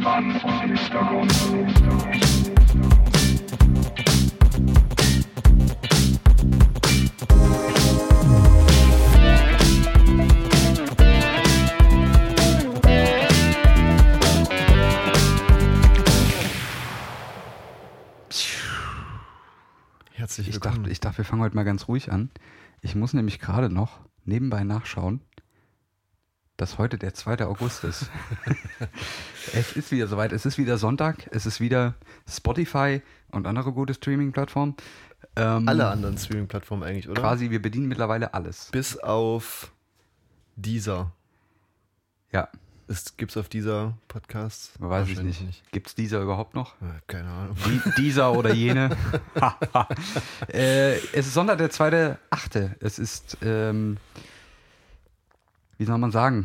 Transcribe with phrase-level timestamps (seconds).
[0.00, 1.32] Mann vom Hintergrund.
[20.12, 20.76] Herzlich Ich willkommen.
[20.76, 22.30] dachte, ich dachte, wir fangen heute mal ganz ruhig an.
[22.82, 25.20] Ich muss nämlich gerade noch nebenbei nachschauen,
[26.60, 27.46] dass heute der 2.
[27.46, 28.10] August ist.
[29.54, 30.32] es ist wieder soweit.
[30.32, 31.26] Es ist wieder Sonntag.
[31.32, 31.94] Es ist wieder
[32.28, 34.74] Spotify und andere gute Streaming-Plattformen.
[35.36, 37.22] Ähm, Alle anderen Streaming-Plattformen eigentlich, oder?
[37.22, 38.68] Quasi, wir bedienen mittlerweile alles.
[38.72, 39.72] Bis auf
[40.56, 41.12] dieser.
[42.30, 42.48] Ja,
[43.16, 44.72] Gibt es auf dieser Podcasts?
[44.80, 45.62] weiß ich nicht.
[45.70, 46.74] Gibt es dieser überhaupt noch?
[47.06, 47.56] Keine Ahnung.
[47.64, 48.96] Die, dieser oder jene.
[50.52, 52.70] äh, es ist Sonntag, der 2.8.
[52.80, 53.96] Es ist, ähm,
[55.80, 56.44] wie soll man sagen?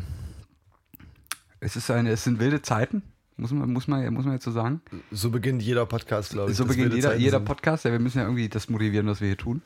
[1.60, 3.02] Es, ist eine, es sind wilde Zeiten,
[3.36, 4.80] muss man, muss man, muss man jetzt so sagen.
[5.10, 6.56] So beginnt jeder Podcast, glaube ich.
[6.56, 7.44] so beginnt jeder, Zeiten jeder sind.
[7.44, 7.84] Podcast.
[7.84, 9.60] Ja, wir müssen ja irgendwie das motivieren, was wir hier tun.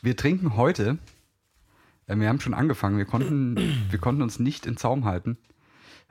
[0.00, 0.96] Wir trinken heute,
[2.06, 3.58] äh, wir haben schon angefangen, wir konnten,
[3.90, 5.36] wir konnten uns nicht in Zaum halten.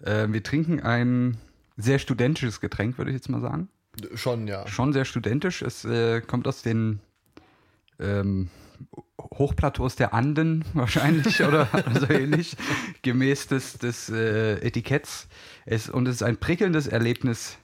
[0.04, 1.38] Äh, wir trinken ein
[1.78, 3.68] sehr studentisches Getränk, würde ich jetzt mal sagen.
[4.14, 4.68] Schon, ja.
[4.68, 5.64] schon sehr studentisch.
[5.64, 7.00] Es äh, kommt aus den
[7.98, 8.52] ähm,
[9.34, 11.68] Hochplateaus der Anden wahrscheinlich oder
[12.00, 12.58] so ähnlich,
[13.02, 15.28] gemäß des, des äh, Etiketts.
[15.66, 17.58] Es, und es ist ein prickelndes Erlebnis.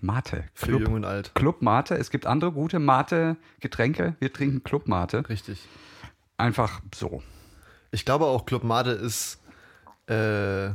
[0.00, 0.44] Mate.
[0.54, 1.34] Für Club, Jung und Alt.
[1.34, 1.94] Club Mate.
[1.94, 4.16] Es gibt andere gute Mate-Getränke.
[4.18, 5.28] Wir trinken Club Mate.
[5.28, 5.68] Richtig.
[6.38, 7.22] Einfach so.
[7.90, 9.40] Ich glaube auch, Club Mate ist
[10.06, 10.70] äh,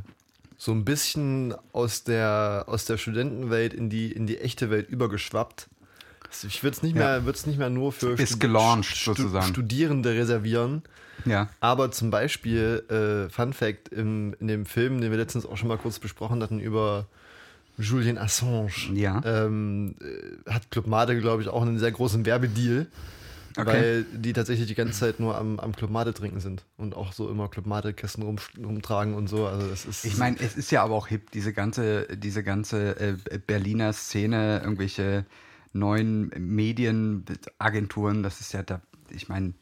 [0.58, 5.69] so ein bisschen aus der, aus der Studentenwelt in die, in die echte Welt übergeschwappt.
[6.44, 9.47] Ich würde es nicht, mehr- würd's nicht mehr nur für Ist gelauncht, Stu- sozusagen.
[9.47, 10.83] Studierende reservieren.
[11.25, 11.50] Ja.
[11.59, 15.69] Aber zum Beispiel, äh, Fun Fact, im, in dem Film, den wir letztens auch schon
[15.69, 17.08] mal kurz besprochen hatten, über
[17.78, 19.22] Julian Assange, Ja.
[19.25, 22.88] ähm, äh, hat Club Mate, glaube ich, auch einen sehr großen Werbedeal.
[23.58, 23.66] Okay.
[23.67, 27.13] Weil die tatsächlich die ganze Zeit nur am, am Club Mate trinken sind und auch
[27.13, 29.47] so immer Club Mate Kästen rum, rumtragen und so.
[29.47, 33.00] Also das ist Ich meine, es ist ja aber auch hip, diese ganze, diese ganze
[33.00, 33.16] äh,
[33.47, 35.25] Berliner Szene, irgendwelche
[35.75, 39.53] neuen Medienagenturen, das ist ja da, ich meine,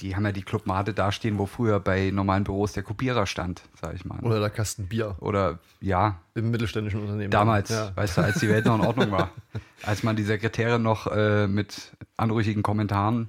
[0.00, 3.62] die haben ja die Club Mate dastehen, wo früher bei normalen Büros der Kopierer stand,
[3.80, 4.18] sag ich mal.
[4.20, 7.30] oder der Kasten Bier Oder ja, im mittelständischen Unternehmen.
[7.30, 7.92] damals, Ja.
[7.94, 9.30] weißt du, als die Welt noch in Ordnung war.
[9.84, 13.28] Als man die Sekretäre noch äh, mit anrüchigen Kommentaren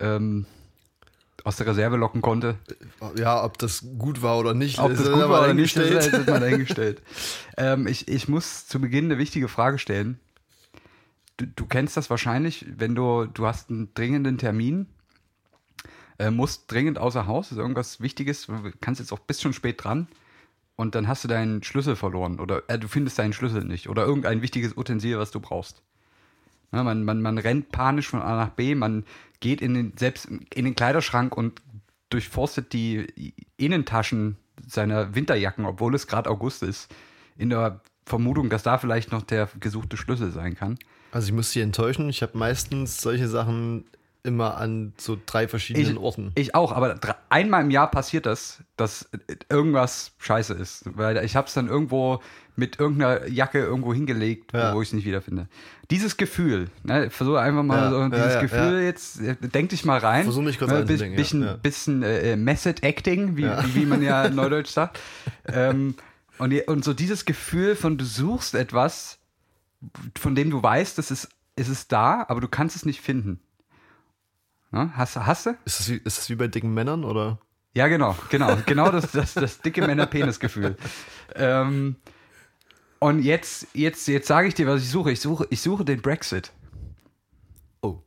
[0.00, 0.44] ähm,
[1.44, 2.56] aus der Reserve locken konnte.
[3.16, 6.26] ja, ob das gut war oder nicht, Ob das gut war oder nicht, das ist
[6.26, 7.00] mal dahingestellt.
[7.56, 10.18] ähm, ich, ich muss zu Beginn eine wichtige Frage stellen.
[11.38, 14.86] Du, du kennst das wahrscheinlich, wenn du, du hast einen dringenden Termin,
[16.18, 18.48] äh, musst dringend außer Haus, ist irgendwas Wichtiges,
[18.80, 20.08] kannst jetzt auch bis schon spät dran
[20.76, 24.04] und dann hast du deinen Schlüssel verloren oder äh, du findest deinen Schlüssel nicht oder
[24.04, 25.82] irgendein wichtiges Utensil, was du brauchst.
[26.72, 29.04] Ja, man, man, man rennt panisch von A nach B, man
[29.40, 31.62] geht in den, selbst in den Kleiderschrank und
[32.10, 36.92] durchforstet die Innentaschen seiner Winterjacken, obwohl es gerade August ist,
[37.36, 40.78] in der Vermutung, dass da vielleicht noch der gesuchte Schlüssel sein kann.
[41.10, 43.84] Also ich muss Sie enttäuschen, ich habe meistens solche Sachen
[44.24, 46.32] immer an so drei verschiedenen Ich, Orten.
[46.34, 46.98] ich auch, aber
[47.30, 49.08] einmal im Jahr passiert das, dass
[49.48, 50.82] irgendwas scheiße ist.
[50.96, 52.20] Weil ich habe es dann irgendwo
[52.56, 54.74] mit irgendeiner Jacke irgendwo hingelegt, Ja.
[54.74, 55.48] wo ich es nicht wiederfinde.
[55.90, 59.84] Dieses Gefühl, ne, versuche einfach mal Ja, so dieses ja, Gefühl jetzt, äh, denk dich
[59.84, 60.24] mal rein.
[60.24, 61.54] Versuch mich kurz ne, bisschen, ja.
[61.54, 64.98] bisschen äh, äh, Method Acting, wie, wie, man ja neudeutsch sagt.
[65.46, 65.94] ähm,
[66.38, 69.17] und, und so dieses Gefühl von du suchst etwas,
[70.18, 73.40] von dem du weißt, es ist, es ist da, aber du kannst es nicht finden.
[74.70, 74.92] Ne?
[74.94, 75.50] Hast, hast du?
[75.64, 77.38] Ist das, wie, ist das wie bei dicken Männern oder?
[77.74, 80.76] Ja, genau, genau, genau das, das, das dicke Männer-Penis-Gefühl.
[81.34, 81.96] Ähm,
[82.98, 85.12] und jetzt, jetzt, jetzt sage ich dir, was ich suche.
[85.12, 86.52] Ich suche, ich suche den Brexit.
[87.80, 88.00] Oh,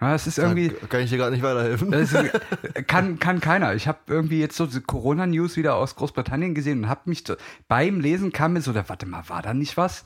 [0.00, 1.92] Ja, das ist da irgendwie, kann ich dir gerade nicht weiterhelfen.
[1.92, 2.14] ist,
[2.86, 3.74] kann, kann keiner.
[3.74, 7.24] Ich habe irgendwie jetzt so Corona-News wieder aus Großbritannien gesehen und habe mich
[7.66, 10.04] beim Lesen kam mir so, da, warte mal, war da nicht was?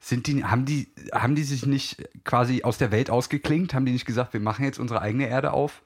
[0.00, 3.74] Sind die, haben die, haben die sich nicht quasi aus der Welt ausgeklingt?
[3.74, 5.82] Haben die nicht gesagt, wir machen jetzt unsere eigene Erde auf?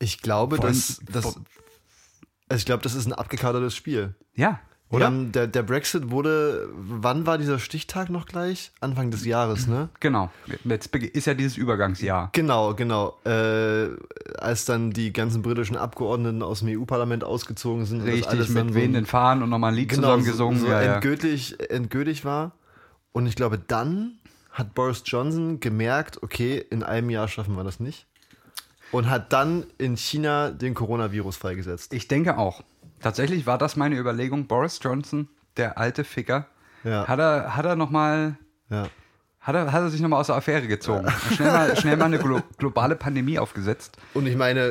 [0.00, 4.14] Ich glaube, allem- dass, dass also ich glaube, das ist ein abgekadertes Spiel.
[4.34, 5.06] Ja, oder?
[5.06, 8.70] haben, der, der Brexit wurde, wann war dieser Stichtag noch gleich?
[8.80, 9.88] Anfang des Jahres, ne?
[10.00, 10.30] Genau.
[10.64, 12.28] Jetzt ist ja dieses Übergangsjahr.
[12.32, 13.16] Genau, genau.
[13.24, 13.88] Äh,
[14.38, 18.00] als dann die ganzen britischen Abgeordneten aus dem EU-Parlament ausgezogen sind.
[18.00, 20.24] und das Richtig, alles mit dann so- wehenden Fahnen und nochmal ein Lied genau, zusammen
[20.24, 20.60] so, gesungen.
[20.60, 20.92] so ja, ja.
[20.94, 22.52] endgültig, endgültig war.
[23.14, 24.18] Und ich glaube, dann
[24.50, 28.06] hat Boris Johnson gemerkt, okay, in einem Jahr schaffen wir das nicht.
[28.90, 31.92] Und hat dann in China den Coronavirus freigesetzt.
[31.94, 32.62] Ich denke auch.
[33.00, 34.46] Tatsächlich war das meine Überlegung.
[34.48, 36.46] Boris Johnson, der alte Ficker,
[36.82, 37.06] Ja.
[37.06, 38.36] hat er, hat er nochmal,
[38.68, 38.88] Ja.
[39.40, 41.06] hat er, hat er sich nochmal aus der Affäre gezogen.
[41.36, 43.96] Schnell mal, schnell mal eine glo globale Pandemie aufgesetzt.
[44.14, 44.62] Und ich meine,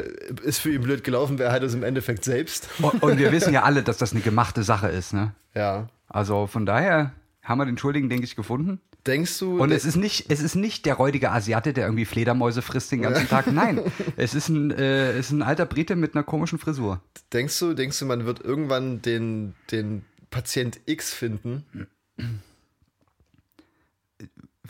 [0.43, 2.67] ist für ihn blöd gelaufen, wer hat es im Endeffekt selbst?
[2.81, 5.31] Und, und wir wissen ja alle, dass das eine gemachte Sache ist, ne?
[5.55, 5.87] Ja.
[6.09, 7.11] Also von daher
[7.43, 8.79] haben wir den Schuldigen, denke ich, gefunden.
[9.05, 12.61] Denkst du, Und es ist nicht, es ist nicht der räudige Asiate, der irgendwie Fledermäuse
[12.61, 13.51] frisst den ganzen Tag.
[13.51, 13.81] Nein,
[14.15, 17.01] es ist ein, äh, es ist ein alter Brite mit einer komischen Frisur.
[17.33, 21.65] denkst du, denkst du, man wird irgendwann den, den Patient X finden?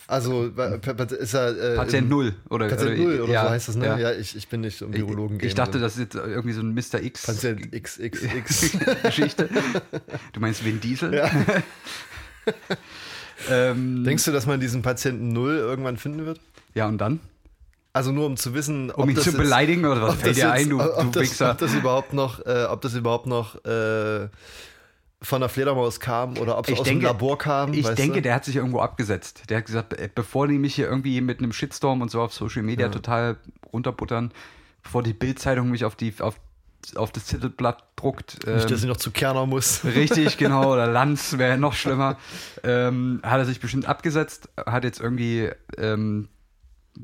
[0.08, 3.76] Also ist er äh, Patient Null oder Patient oder- Null oder ja, so heißt das,
[3.76, 3.86] ne?
[3.86, 3.98] ja.
[4.00, 6.62] Ja, ich, ich bin nicht so im Virologen Ich dachte, das ist jetzt irgendwie so
[6.62, 7.02] ein Mr.
[7.04, 8.78] X Patient XXX.
[9.04, 9.50] Geschichte.
[10.34, 11.14] Du meinst Vin Diesel?
[13.50, 16.40] ähm, Denkst du, dass man diesen Patienten Null irgendwann finden wird?
[16.74, 17.20] ja, und dann?
[17.96, 20.20] Also nur um zu wissen, ob Um ihn das zu jetzt- beleidigen oder was ob
[20.22, 21.40] fällt das dir ein, du, ob du das?
[21.42, 24.30] Ob das überhaupt noch, äh, ob das überhaupt noch äh,
[25.22, 27.72] von der Fledermaus kam oder ob es Ich aus denke- dem Labor kam.
[27.74, 28.22] Ich weißt denke, du?
[28.24, 29.44] der hat sich irgendwo abgesetzt.
[29.50, 32.34] Der hat gesagt, äh, bevor die mich hier irgendwie mit einem Shitstorm und so auf
[32.34, 33.38] Social Media total
[33.72, 34.32] runterbuttern,
[34.82, 36.36] bevor die Bildzeitung mich auf, die, auf,
[36.96, 38.46] auf das Titelblatt druckt.
[38.46, 39.84] Nicht, ähm, dass ich noch zu Kerner muss.
[39.86, 40.74] Richtig, genau.
[40.74, 42.18] Oder Lanz wäre noch schlimmer.
[42.64, 46.30] Ähm, hat er sich bestimmt abgesetzt, hat jetzt irgendwie ähm,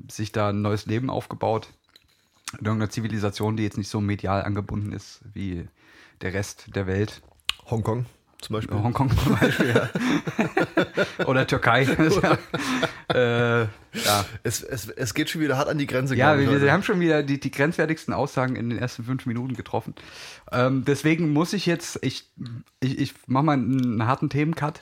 [0.09, 1.69] sich da ein neues Leben aufgebaut.
[2.53, 5.67] In irgendeiner Zivilisation, die jetzt nicht so medial angebunden ist wie
[6.21, 7.21] der Rest der Welt.
[7.69, 8.05] Hongkong
[8.41, 8.77] zum Beispiel.
[8.77, 11.25] Hongkong zum Beispiel, ja.
[11.25, 11.81] Oder Türkei.
[13.13, 16.15] äh, ja, Es, es, es geht schon wieder hart an die Grenze.
[16.15, 19.03] ja glaub ich, wir, wir haben schon wieder die, die grenzwertigsten Aussagen in den ersten
[19.03, 19.93] fünf Minuten getroffen.
[20.51, 22.29] Ähm, deswegen muss ich jetzt, ich,
[22.79, 24.81] ich, ich mache mal einen, einen harten Themencut,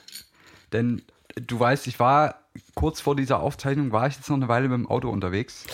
[0.72, 1.02] denn
[1.34, 2.36] du weißt, ich war
[2.74, 5.64] kurz vor dieser Aufzeichnung, war ich jetzt noch eine Weile mit dem Auto unterwegs.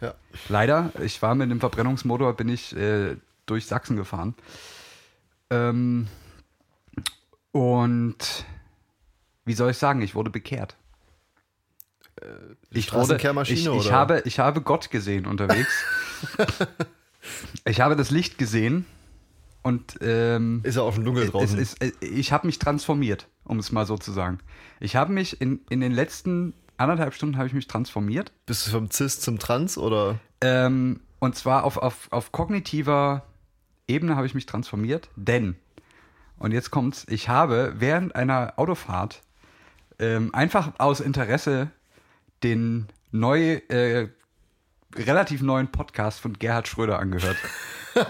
[0.00, 0.14] Ja.
[0.48, 3.16] Leider, ich war mit dem Verbrennungsmotor, bin ich äh,
[3.46, 4.34] durch Sachsen gefahren.
[5.50, 6.08] Ähm,
[7.54, 8.44] und
[9.44, 10.76] wie soll ich sagen, ich wurde bekehrt.
[12.70, 13.16] Ich, wurde,
[13.46, 15.84] ich, ich, habe, ich habe Gott gesehen unterwegs.
[17.64, 18.86] ich habe das Licht gesehen
[19.62, 21.56] und ähm, Ist ja auch schon dunkel draußen.
[21.58, 24.40] es, ich habe mich transformiert, um es mal so zu sagen.
[24.80, 28.32] Ich habe mich in, in den letzten anderthalb Stunden habe ich mich transformiert.
[28.46, 30.18] Bist du vom Cis zum Trans oder?
[30.40, 33.22] Ähm, und zwar auf, auf, auf kognitiver
[33.86, 35.56] Ebene habe ich mich transformiert, denn,
[36.44, 39.22] und jetzt kommt's, ich habe während einer Autofahrt
[39.98, 41.70] ähm, einfach aus Interesse
[42.42, 44.08] den neu, äh,
[44.94, 47.38] relativ neuen Podcast von Gerhard Schröder angehört.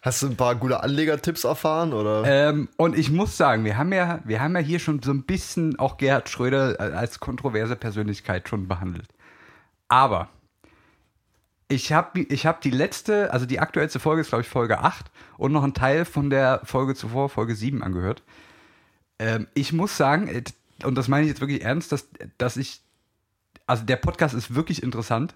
[0.00, 2.24] Hast du ein paar gute Anlegertipps erfahren oder?
[2.24, 5.24] Ähm, und ich muss sagen, wir haben ja, wir haben ja hier schon so ein
[5.24, 9.08] bisschen auch Gerhard Schröder als kontroverse Persönlichkeit schon behandelt.
[9.88, 10.30] Aber
[11.68, 15.10] ich habe ich hab die letzte, also die aktuellste Folge ist, glaube ich, Folge 8
[15.36, 18.22] und noch ein Teil von der Folge zuvor, Folge 7, angehört.
[19.18, 20.44] Ähm, ich muss sagen,
[20.84, 22.08] und das meine ich jetzt wirklich ernst, dass,
[22.38, 22.82] dass ich,
[23.66, 25.34] also der Podcast ist wirklich interessant.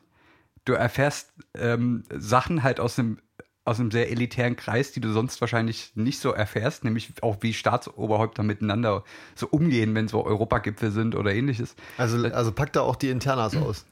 [0.65, 3.19] Du erfährst ähm, Sachen halt aus einem,
[3.65, 7.55] aus einem sehr elitären Kreis, die du sonst wahrscheinlich nicht so erfährst, nämlich auch wie
[7.55, 9.03] Staatsoberhäupter miteinander
[9.35, 11.75] so umgehen, wenn so Europagipfel sind oder ähnliches.
[11.97, 13.85] Also, also packt da auch die Internas aus.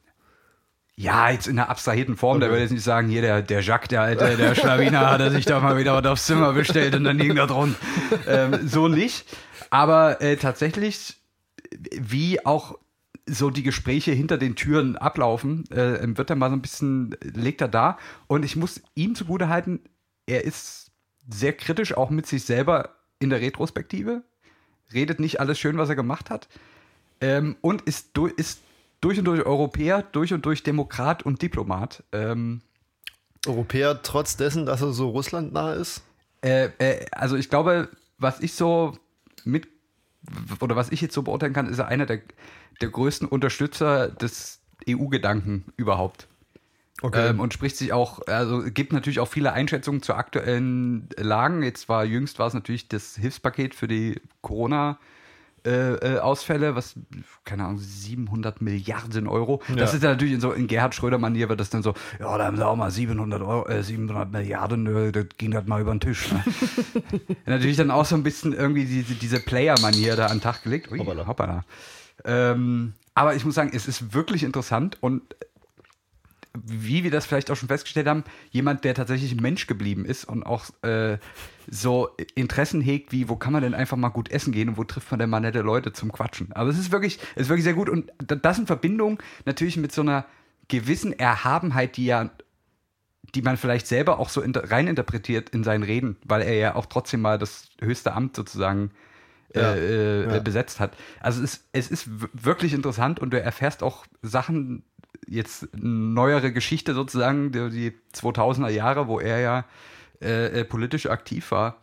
[1.00, 2.40] Ja, jetzt in einer abstrahierten Form.
[2.40, 5.30] Der würde jetzt nicht sagen, hier der, der Jacques, der alte, der Schlawiner, hat er
[5.30, 7.76] sich da mal wieder was aufs Zimmer bestellt und dann hing da drum.
[8.26, 9.24] Ähm, so nicht.
[9.70, 11.14] Aber äh, tatsächlich,
[11.92, 12.76] wie auch
[13.26, 17.60] so die Gespräche hinter den Türen ablaufen, äh, wird er mal so ein bisschen, legt
[17.60, 17.96] er da.
[18.26, 19.78] Und ich muss ihm zugute halten,
[20.26, 20.90] er ist
[21.30, 24.24] sehr kritisch auch mit sich selber in der Retrospektive.
[24.92, 26.48] Redet nicht alles schön, was er gemacht hat.
[27.20, 28.62] Ähm, und ist, du- ist
[29.00, 32.02] durch und durch Europäer, durch und durch Demokrat und Diplomat.
[32.12, 32.62] Ähm,
[33.46, 36.02] Europäer trotz dessen, dass er so russlandnah ist?
[36.42, 37.88] äh, äh, also ich glaube,
[38.18, 38.96] was ich so
[39.44, 39.68] mit
[40.60, 42.20] oder was ich jetzt so beurteilen kann, ist er einer der,
[42.80, 46.28] der größten Unterstützer des EU-Gedanken überhaupt.
[47.12, 51.62] Ähm, und spricht sich auch, also gibt natürlich auch viele Einschätzungen zu aktuellen Lagen.
[51.62, 54.98] Jetzt war jüngst war es natürlich das Hilfspaket für die Corona.
[55.68, 56.94] Äh, äh, Ausfälle, was,
[57.44, 59.60] keine Ahnung, 700 Milliarden Euro.
[59.76, 59.96] Das Ja.
[59.96, 62.56] ist ja natürlich in so in Gerhard Schröder-Manier wird das dann so, ja, da haben
[62.56, 66.00] sie auch mal 700, Euro, äh, 700 Milliarden, äh, das ging halt mal über den
[66.00, 66.32] Tisch.
[66.32, 66.42] Ne?
[67.46, 70.90] natürlich dann auch so ein bisschen irgendwie diese, diese Player-Manier da an den Tag gelegt.
[70.90, 71.26] Ui, Hoppala.
[71.26, 71.64] hoppala.
[72.24, 75.22] Ähm, aber ich muss sagen, es ist wirklich interessant und
[76.54, 80.24] wie wir das vielleicht auch schon festgestellt haben, jemand, der tatsächlich ein Mensch geblieben ist
[80.24, 81.18] und auch äh,
[81.70, 84.84] so Interessen hegt, wie wo kann man denn einfach mal gut essen gehen und wo
[84.84, 86.52] trifft man denn mal nette Leute zum Quatschen.
[86.52, 89.76] Also es ist wirklich, es ist wirklich sehr gut und da- das in Verbindung natürlich
[89.76, 90.24] mit so einer
[90.68, 92.30] gewissen Erhabenheit, die ja
[93.34, 96.86] die man vielleicht selber auch so inter reininterpretiert in seinen Reden, weil er ja auch
[96.86, 98.90] trotzdem mal das höchste Amt sozusagen
[99.54, 100.40] äh, Ja, äh, ja.
[100.40, 100.96] besetzt hat.
[101.20, 104.84] Also es, es ist wirklich interessant und du erfährst auch Sachen,
[105.26, 109.64] jetzt neuere Geschichte sozusagen, die, die 2000er Jahre, wo er ja
[110.20, 111.78] äh, äh, politisch aktiv war.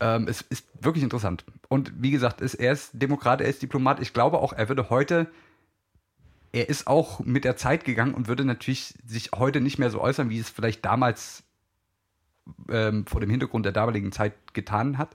[0.00, 1.44] Ähm, es ist wirklich interessant.
[1.68, 4.00] Und wie gesagt, ist, er ist Demokrat, er ist Diplomat.
[4.00, 5.28] Ich glaube auch, er würde heute,
[6.52, 10.00] er ist auch mit der Zeit gegangen und würde natürlich sich heute nicht mehr so
[10.00, 11.42] äußern, wie es vielleicht damals
[12.68, 15.10] ähm, vor dem Hintergrund der damaligen Zeit getan hat.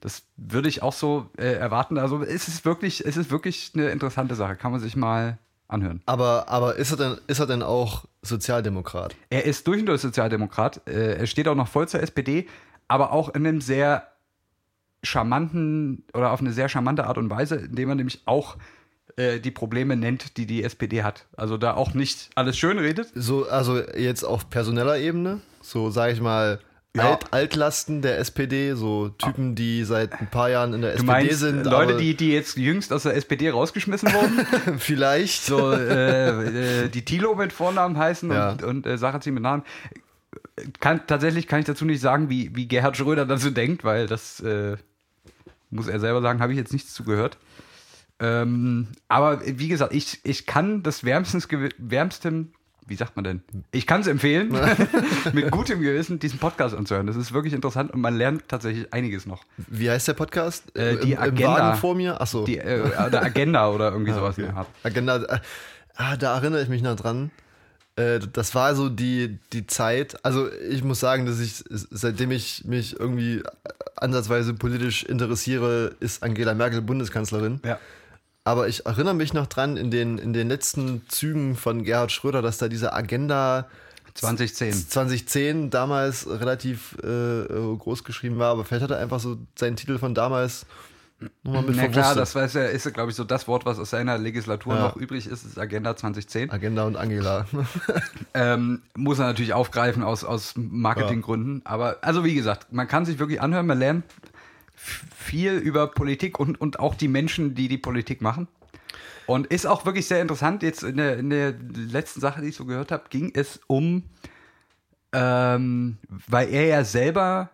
[0.00, 1.98] Das würde ich auch so äh, erwarten.
[1.98, 4.56] Also es ist wirklich, es ist wirklich eine interessante Sache.
[4.56, 5.38] Kann man sich mal
[5.68, 6.02] anhören.
[6.06, 9.14] Aber, aber ist, er denn, ist er denn auch Sozialdemokrat?
[9.30, 10.82] Er ist durch und durch Sozialdemokrat.
[10.88, 12.48] Äh, er steht auch noch voll zur SPD,
[12.88, 14.08] aber auch in einem sehr
[15.02, 18.56] charmanten oder auf eine sehr charmante Art und Weise, indem er nämlich auch
[19.16, 21.26] äh, die Probleme nennt, die die SPD hat.
[21.36, 23.10] Also da auch nicht alles schön redet.
[23.14, 26.60] So, also jetzt auf personeller Ebene, so sage ich mal,
[26.98, 27.12] Ja.
[27.12, 31.06] Alt, Altlasten der SPD, so Typen, die seit ein paar Jahren in der Du SPD
[31.12, 31.64] meinst sind.
[31.64, 34.78] Leute, die, die jetzt jüngst aus der SPD rausgeschmissen wurden?
[34.78, 35.44] vielleicht.
[35.44, 38.50] so äh, äh, die Tilo mit Vornamen heißen Ja.
[38.50, 39.62] und, und äh, Sarrazin mit Namen.
[40.80, 44.40] Kann, tatsächlich kann ich dazu nicht sagen, wie, wie Gerhard Schröder dazu denkt, weil das
[44.40, 44.76] äh,
[45.70, 47.38] muss er selber sagen, habe ich jetzt nichts zugehört.
[48.20, 52.52] Ähm, aber wie gesagt, ich, ich kann das wärmstens, wärmsten,
[52.88, 53.42] wie sagt man denn?
[53.70, 54.52] Ich kann es empfehlen,
[55.32, 57.06] mit gutem Gewissen diesen Podcast anzuhören.
[57.06, 59.44] Das ist wirklich interessant und man lernt tatsächlich einiges noch.
[59.68, 60.74] Wie heißt der Podcast?
[60.76, 61.58] Äh, die Im, Im Agenda.
[61.58, 62.20] Wagen vor mir?
[62.20, 62.44] Achso.
[62.44, 64.68] Die äh, oder Agenda oder irgendwie sowas in der Art.
[64.82, 65.16] Agenda.
[65.22, 65.38] äh,
[66.00, 67.30] Ah, da erinnere ich mich noch dran.
[67.96, 70.24] Äh, Das war so die, die Zeit.
[70.24, 73.42] Also, ich muss sagen, dass ich, seitdem ich mich irgendwie
[73.96, 77.60] ansatzweise politisch interessiere, ist Angela Merkel Bundeskanzlerin.
[77.64, 77.78] Ja.
[78.48, 82.40] Aber ich erinnere mich noch dran in den, in den letzten Zügen von Gerhard Schröder,
[82.40, 83.66] dass da diese Agenda
[84.14, 84.72] 2010.
[84.88, 88.52] 2010 damals relativ äh, groß geschrieben war.
[88.52, 90.64] Aber vielleicht hat er einfach so seinen Titel von damals
[91.42, 92.42] nochmal mit Na klar, verwurstet.
[92.42, 94.80] das ist, ja, ist glaube ich, so das Wort, was aus seiner Legislatur Ja.
[94.80, 96.50] noch übrig ist, ist Agenda 2010.
[96.50, 97.44] Agenda und Angela.
[98.34, 101.62] Ähm, muss er natürlich aufgreifen aus, aus Marketinggründen.
[101.64, 104.04] Aber, also wie gesagt, man kann sich wirklich anhören, man lernt
[104.88, 108.48] viel über Politik und, und auch die Menschen, die die Politik machen.
[109.26, 110.62] Und ist auch wirklich sehr interessant.
[110.62, 114.04] Jetzt in der, in der letzten Sache, die ich so gehört habe, ging es um,
[115.12, 117.50] ähm, weil er ja selber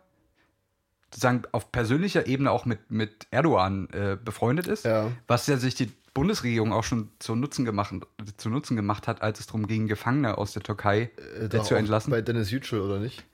[1.12, 5.10] sozusagen auf persönlicher Ebene auch mit, mit Erdogan äh, befreundet ist, Ja.
[5.28, 7.94] was ja sich die Bundesregierung auch schon zu Nutzen gemacht,
[8.36, 11.10] zu Nutzen gemacht hat, als es darum ging, Gefangene aus der Türkei
[11.40, 12.10] Äh, zu entlassen.
[12.10, 13.24] Bei Dennis Yücel, oder nicht?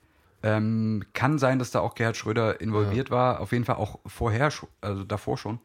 [0.43, 4.51] Ähm, kann sein, dass da auch Gerhard Schröder involviert war, auf jeden Fall auch vorher,
[4.81, 5.59] also davor schon.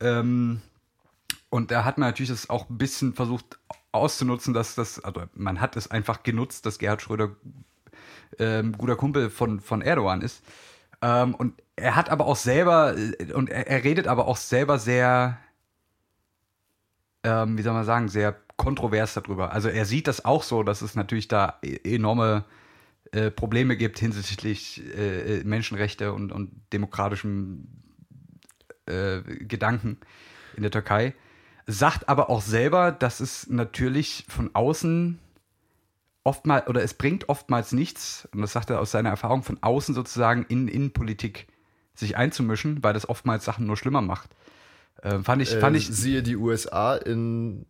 [0.00, 0.60] Ähm,
[1.50, 3.58] und da hat man natürlich das auch ein bisschen versucht
[3.92, 7.30] auszunutzen, dass das, also man hat es einfach genutzt, dass Gerhard Schröder
[8.38, 10.42] ähm, guter Kumpel von, von Erdogan ist.
[11.00, 14.78] Ähm, und er hat aber auch selber, äh, und er, er redet aber auch selber
[14.78, 15.38] sehr,
[17.22, 19.52] ähm, wie soll man sagen, sehr kontrovers darüber.
[19.52, 22.44] Also er sieht das auch so, dass es natürlich da e- enorme
[23.12, 27.68] äh, Probleme gibt hinsichtlich äh, Menschenrechte und, und demokratischem
[28.86, 29.98] äh, Gedanken
[30.56, 31.14] in der Türkei.
[31.66, 35.18] Sagt aber auch selber, dass es natürlich von außen
[36.24, 39.94] oftmals, oder es bringt oftmals nichts, und das sagt er aus seiner Erfahrung, von außen
[39.94, 41.46] sozusagen in Innenpolitik
[41.94, 44.30] sich einzumischen, weil das oftmals Sachen nur schlimmer macht.
[45.02, 47.66] Äh, fand ich, fand äh, ich, siehe die USA in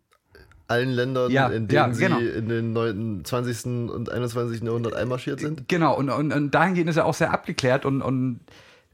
[0.68, 2.18] allen Ländern, Ja, in denen ja, sie genau.
[2.18, 3.90] in den 9., 20.
[3.90, 4.62] und 21.
[4.62, 5.68] Jahrhundert einmarschiert sind.
[5.68, 8.40] Genau, und, und, und dahingehend ist er auch sehr abgeklärt und, und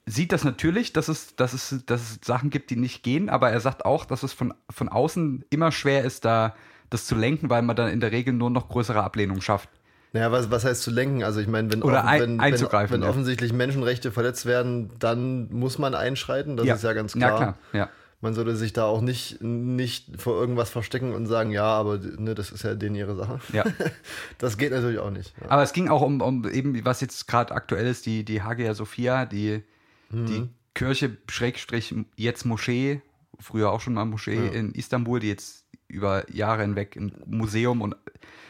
[0.07, 3.51] sieht das natürlich, dass es, dass, es, dass es Sachen gibt, die nicht gehen, aber
[3.51, 6.55] er sagt auch, dass es von, von außen immer schwer ist, da
[6.91, 9.69] das zu lenken, weil man dann in der Regel nur noch größere Ablehnung schafft.
[10.13, 11.25] Naja, was, was heißt zu lenken?
[11.25, 13.09] Also ich meine, wenn, Oder ein- wenn, wenn, wenn ja.
[13.09, 17.31] offensichtlich Menschenrechte verletzt werden, dann muss man einschreiten, das ist ja ganz klar.
[17.31, 17.89] Ja, klar, ja.
[18.25, 22.35] Man sollte sich da auch nicht, nicht vor irgendwas verstecken und sagen, ja, aber ne,
[22.35, 23.39] das ist ja denen ihre Sache.
[23.53, 23.65] ja.
[24.39, 25.35] Das geht natürlich auch nicht.
[25.43, 25.51] Ja.
[25.51, 28.73] Aber es ging auch um, um eben, was jetzt gerade aktuell ist, die, die Hagia
[28.73, 29.63] Sophia, die,
[30.11, 33.03] die Kirche, Schrägstrich, jetzt Moschee,
[33.39, 37.95] früher auch schon mal Moschee in Istanbul, die jetzt über Jahre hinweg ein Museum und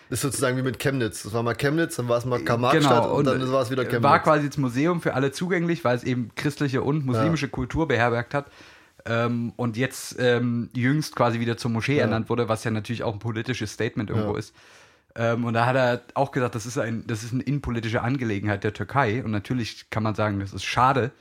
[0.08, 1.24] Ist sozusagen wie mit Chemnitz.
[1.24, 4.02] Das war mal Chemnitz, dann war es mal Karl-Marx-Stadt und, dann war es wieder Chemnitz.
[4.02, 7.88] Genau, War quasi das Museum für alle zugänglich, weil es eben christliche und muslimische Kultur
[7.88, 8.46] beherbergt hat.
[9.06, 13.12] Ähm, und jetzt ähm, jüngst quasi wieder zur Moschee ernannt wurde, was ja natürlich auch
[13.12, 14.38] ein politisches Statement irgendwo Ja.
[14.38, 14.54] ist.
[15.16, 18.64] Ähm, und da hat er auch gesagt, das ist, ein, das ist eine innenpolitische Angelegenheit
[18.64, 19.22] der Türkei.
[19.22, 21.12] Und natürlich kann man sagen, das ist schade,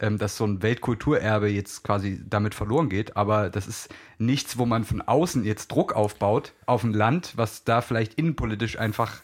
[0.00, 3.16] ähm, dass so ein Weltkulturerbe jetzt quasi damit verloren geht.
[3.16, 7.64] Aber das ist nichts, wo man von außen jetzt Druck aufbaut auf ein Land, was
[7.64, 9.22] da vielleicht innenpolitisch einfach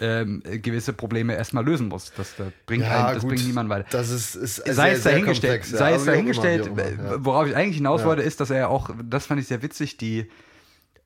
[0.00, 2.12] ähm, gewisse Probleme erstmal lösen muss.
[2.16, 3.86] Das, das bringt, Ja, einen, das gut, bringt niemanden weiter.
[3.90, 5.78] Das ist, ist sei sehr, es dahingestellt, komplex, ja.
[5.78, 7.24] sei Aber es immer, dahingestellt, immer, ja.
[7.24, 8.06] worauf ich eigentlich hinaus Ja.
[8.08, 10.28] wollte, ist, dass er auch, das fand ich sehr witzig, die,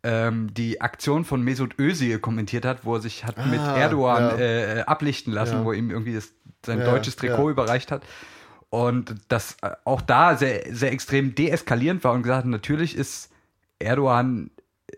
[0.03, 4.39] ähm, die Aktion von Mesut Özil kommentiert hat, wo er sich hat mit Ah, Erdogan
[4.39, 4.39] ja.
[4.39, 5.65] äh, ablichten lassen, Ja.
[5.65, 6.33] wo ihm irgendwie das,
[6.65, 7.51] sein Ja, deutsches Trikot ja.
[7.51, 8.03] überreicht hat.
[8.71, 13.31] Und das äh, auch da sehr, sehr extrem deeskalierend war und gesagt hat, natürlich ist
[13.79, 14.51] Erdogan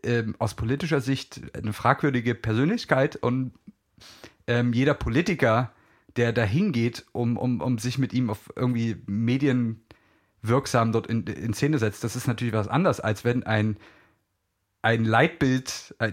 [0.05, 3.53] ähm, aus politischer Sicht eine fragwürdige Persönlichkeit und
[4.47, 5.73] ähm, jeder Politiker,
[6.17, 11.55] der da hingeht, um, um, um sich mit ihm auf irgendwie medienwirksam dort in, in
[11.55, 13.77] Szene setzt, das ist natürlich was anderes, als wenn ein,
[14.83, 16.13] ein Leitbild äh,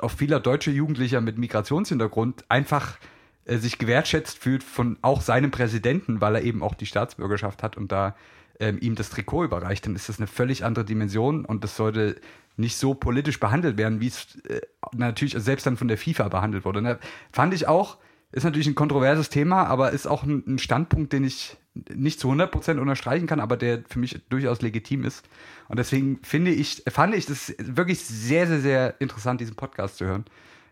[0.00, 2.98] auf vieler deutscher Jugendlicher mit Migrationshintergrund einfach
[3.44, 7.76] äh, sich gewertschätzt fühlt von auch seinem Präsidenten, weil er eben auch die Staatsbürgerschaft hat
[7.76, 8.16] und da
[8.60, 12.20] ähm, ihm das Trikot überreicht, dann ist das eine völlig andere Dimension und das sollte
[12.56, 14.60] nicht so politisch behandelt werden, wie es äh,
[14.92, 16.82] natürlich selbst dann von der FIFA behandelt wurde.
[16.82, 16.98] Ne?
[17.32, 17.98] Fand ich auch,
[18.32, 21.56] ist natürlich ein kontroverses Thema, aber ist auch ein, ein Standpunkt, den ich
[21.92, 25.24] nicht zu 100% unterstreichen kann, aber der für mich durchaus legitim ist.
[25.68, 30.06] Und deswegen finde ich, fand ich das wirklich sehr, sehr, sehr interessant, diesen Podcast zu
[30.06, 30.24] hören.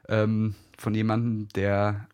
[0.08, 2.06] Ähm, von jemandem, der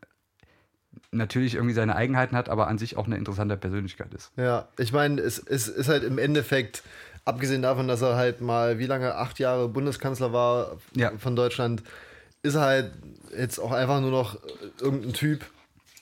[1.11, 4.33] natürlich irgendwie seine Eigenheiten hat, aber an sich auch eine interessante Persönlichkeit ist.
[4.37, 6.83] Ja, ich meine, es, es ist halt im Endeffekt,
[7.29, 11.13] abgesehen davon, dass er halt mal, wie lange, acht Jahre Bundeskanzler war Ja.
[11.19, 11.83] von Deutschland,
[12.43, 12.93] ist er halt
[13.37, 14.39] jetzt auch einfach nur noch
[14.81, 15.45] irgendein Typ,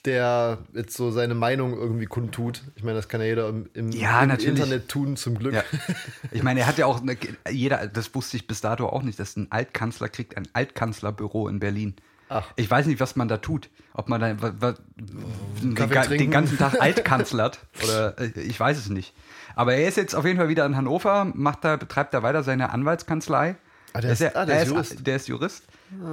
[0.05, 2.61] der jetzt so seine Meinung irgendwie kundtut.
[2.75, 4.29] Ich meine, das kann ja jeder im, im, Ja, im.
[4.29, 5.53] Internet tun, zum Glück.
[5.53, 5.63] Ja.
[6.31, 7.17] Ich meine, er hat ja auch, eine,
[7.51, 11.59] jeder, das wusste ich bis dato auch nicht, dass ein Altkanzler kriegt ein Altkanzlerbüro in
[11.59, 11.95] Berlin.
[12.29, 12.47] Ach.
[12.55, 13.69] Ich weiß nicht, was man da tut.
[13.93, 19.13] Ob man da den, den ganzen Tag altkanzlert oder äh, ich weiß es nicht.
[19.57, 22.43] Aber er ist jetzt auf jeden Fall wieder in Hannover, macht da, betreibt da weiter
[22.43, 23.55] seine Anwaltskanzlei.
[23.93, 24.95] Ah, der ist- ja- ah, der er ist Jurist.
[24.97, 25.01] Ah.
[25.03, 25.63] Der ist Jurist.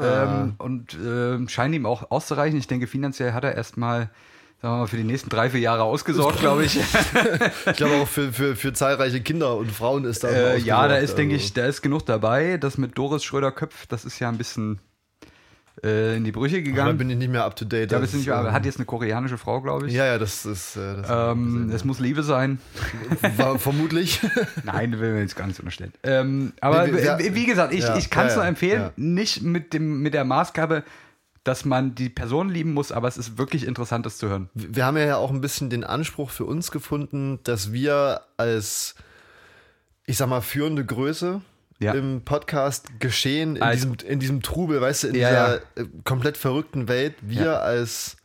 [0.03, 2.59] Ähm, und ähm, scheint ihm auch auszureichen.
[2.59, 4.09] Ich denke, finanziell hat er erstmal
[4.63, 6.79] sagen wir mal, für die nächsten drei, vier Jahre ausgesorgt, glaube ich.
[7.67, 10.29] Ich glaube auch für, für, für zahlreiche Kinder und Frauen ist da.
[10.29, 11.45] Äh, ja, da ist, denke also.
[11.45, 12.57] ich, da ist genug dabei.
[12.57, 14.79] Das mit Doris Schröder-Köpf, das ist ja ein bisschen
[15.83, 16.99] äh, in die Brüche Da gegangen.
[16.99, 17.91] bin ich nicht mehr up to date.
[17.91, 19.93] Da Das bist du nicht, aber ähm, hat jetzt eine koreanische Frau, glaube ich.
[19.95, 20.77] Ja, ja, das ist.
[20.77, 22.59] Äh, das Ähm, es muss Liebe sein.
[23.37, 24.21] war vermutlich.
[24.65, 25.93] Nein, will mir jetzt gar nicht unterstellen.
[26.03, 28.93] Ähm, aber Wir- wir- wie gesagt, ich, ja, ich kann es ja, nur empfehlen, ja.
[28.97, 30.85] nicht mit, dem, mit der Maßgabe,
[31.43, 34.49] dass man die Person lieben muss, aber es ist wirklich interessant, das zu hören.
[34.55, 38.95] Wir haben ja auch ein bisschen den Anspruch für uns gefunden, dass wir als,
[40.07, 41.43] ich sag mal, führende Größe
[41.85, 41.93] Ja.
[41.93, 45.61] im Podcast geschehen, in, Als- diesem, in diesem Trubel, weißt du, in Ja, dieser ja.
[45.83, 48.17] äh, komplett verrückten Welt, wir als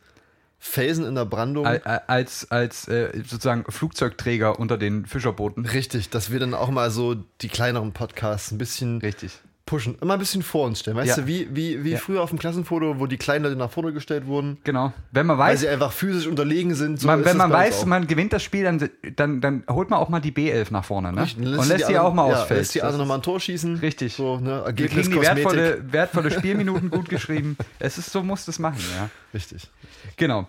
[0.58, 5.64] Felsen in der Brandung, Al- al- Als, als äh, sozusagen Flugzeugträger unter den Fischerbooten.
[5.64, 9.38] richtig, dass wir dann auch mal so die kleineren Podcasts ein bisschen Richtig.
[9.70, 10.96] Pushen, immer ein bisschen vor uns stellen.
[10.96, 11.22] Weißt Ja.
[11.22, 11.98] du, wie, wie, wie Ja.
[11.98, 14.92] früher auf dem Klassenfoto, wo die Kleinen Leute nach vorne gestellt wurden, Genau.
[15.12, 17.00] Wenn man weil weiß, sie einfach physisch unterlegen sind.
[17.00, 20.08] So man, wenn man weiß, man gewinnt das Spiel, dann, dann, dann holt man auch
[20.08, 21.22] mal die B11 nach vorne, ne?
[21.22, 22.58] Richtig, Und lässt die anderen- auch mal ja, Feld.
[22.60, 23.76] Lässt die also nochmal ein Tor schießen.
[23.76, 24.14] Richtig.
[24.14, 27.56] So, ne, Wir kriegen die wertvolle, wertvolle Spielminuten gut geschrieben.
[27.78, 29.08] Es ist so, muss das machen, ja.
[29.32, 29.68] Richtig.
[30.16, 30.48] Genau.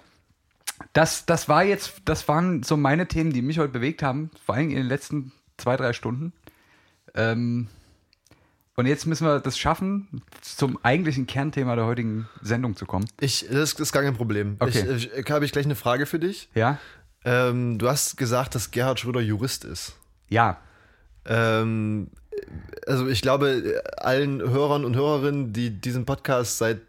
[0.93, 4.55] Das, das war jetzt, das waren so meine Themen, die mich heute bewegt haben, vor
[4.55, 6.33] allem in den letzten zwei, drei Stunden.
[7.13, 7.67] Ähm,
[8.81, 13.05] und jetzt müssen wir das schaffen, zum eigentlichen Kernthema der heutigen Sendung zu kommen.
[13.19, 14.55] Ich, das ist gar kein Problem.
[14.57, 14.85] Okay.
[14.95, 16.49] Ich, ich, habe ich gleich eine Frage für dich.
[16.55, 16.79] Ja?
[17.23, 19.93] Ähm, du hast gesagt, dass Gerhard Schröder Jurist ist.
[20.29, 20.57] Ja.
[21.27, 22.07] Ähm,
[22.87, 26.81] also ich glaube, allen Hörern und Hörerinnen, die diesen Podcast seit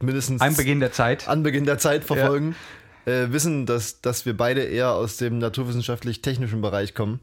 [0.00, 1.28] mindestens Am Beginn der Zeit.
[1.28, 2.56] Anbeginn der Zeit verfolgen,
[3.04, 7.20] äh, wissen, dass, dass wir beide eher aus dem naturwissenschaftlich-technischen Bereich kommen.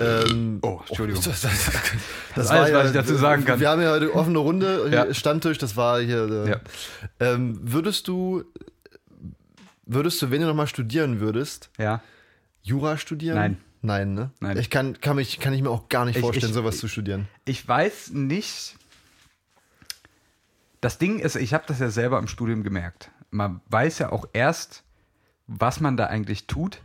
[0.00, 1.22] Ähm, Oh, Entschuldigung.
[1.24, 1.70] Das, das,
[2.34, 3.60] das alles, was ich dazu sagen kann.
[3.60, 5.12] Wir haben ja heute offene Runde, Ja.
[5.12, 6.24] Stammtisch, das war hier.
[6.46, 6.60] Äh, Ja.
[7.20, 8.44] ähm, würdest du,
[9.84, 12.00] würdest du, wenn du nochmal studieren würdest, Ja.
[12.62, 13.36] Jura studieren?
[13.36, 13.56] Nein.
[13.84, 14.30] Nein, ne?
[14.40, 14.56] Nein.
[14.58, 16.86] Ich kann, kann, mich, kann ich mir auch gar nicht Ich- vorstellen, ich- sowas zu
[16.88, 17.26] studieren.
[17.44, 18.76] Ich weiß nicht.
[20.80, 23.10] Das Ding ist, ich habe das ja selber im Studium gemerkt.
[23.30, 24.84] Man weiß ja auch erst,
[25.46, 26.80] was man da eigentlich tut,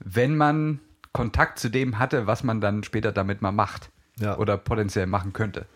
[0.00, 0.80] wenn man
[1.12, 4.36] Kontakt zu dem hatte, was man dann später damit mal macht Ja.
[4.38, 5.66] oder potenziell machen könnte.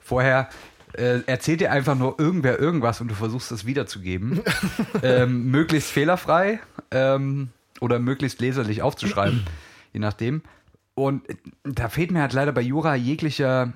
[0.00, 0.48] Vorher
[0.92, 4.40] äh, erzählt dir einfach nur irgendwer irgendwas und du versuchst es wiederzugeben.
[5.02, 6.60] ähm, möglichst fehlerfrei
[6.90, 9.44] ähm, oder möglichst leserlich aufzuschreiben,
[9.92, 10.42] je nachdem.
[10.94, 11.34] Und äh,
[11.64, 13.72] da fehlt mir halt leider bei Jura jeglicher,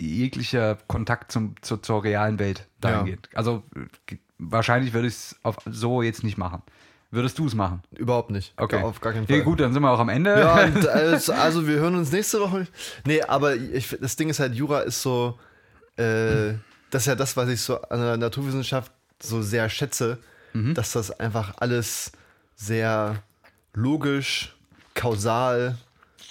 [0.00, 3.28] jeglicher Kontakt zum, zu, zur realen Welt dahingehend.
[3.34, 5.36] Also äh, wahrscheinlich würde ich es
[5.66, 6.62] so jetzt nicht machen.
[7.14, 7.82] Würdest du es machen?
[7.96, 8.52] Überhaupt nicht.
[8.56, 8.82] Okay.
[8.82, 9.36] Auf gar keinen Fall.
[9.38, 10.30] Ja, gut, dann sind wir auch am Ende.
[10.38, 12.66] Ja, und also, also wir hören uns nächste Woche.
[13.06, 15.38] Nee, aber ich, das Ding ist halt, Jura ist so,
[15.96, 16.54] äh,
[16.90, 18.90] das ist ja das, was ich so an der Naturwissenschaft
[19.22, 20.18] so sehr schätze,
[20.52, 20.74] Mhm.
[20.74, 22.12] dass das einfach alles
[22.54, 23.22] sehr
[23.74, 24.54] logisch,
[24.94, 25.76] kausal,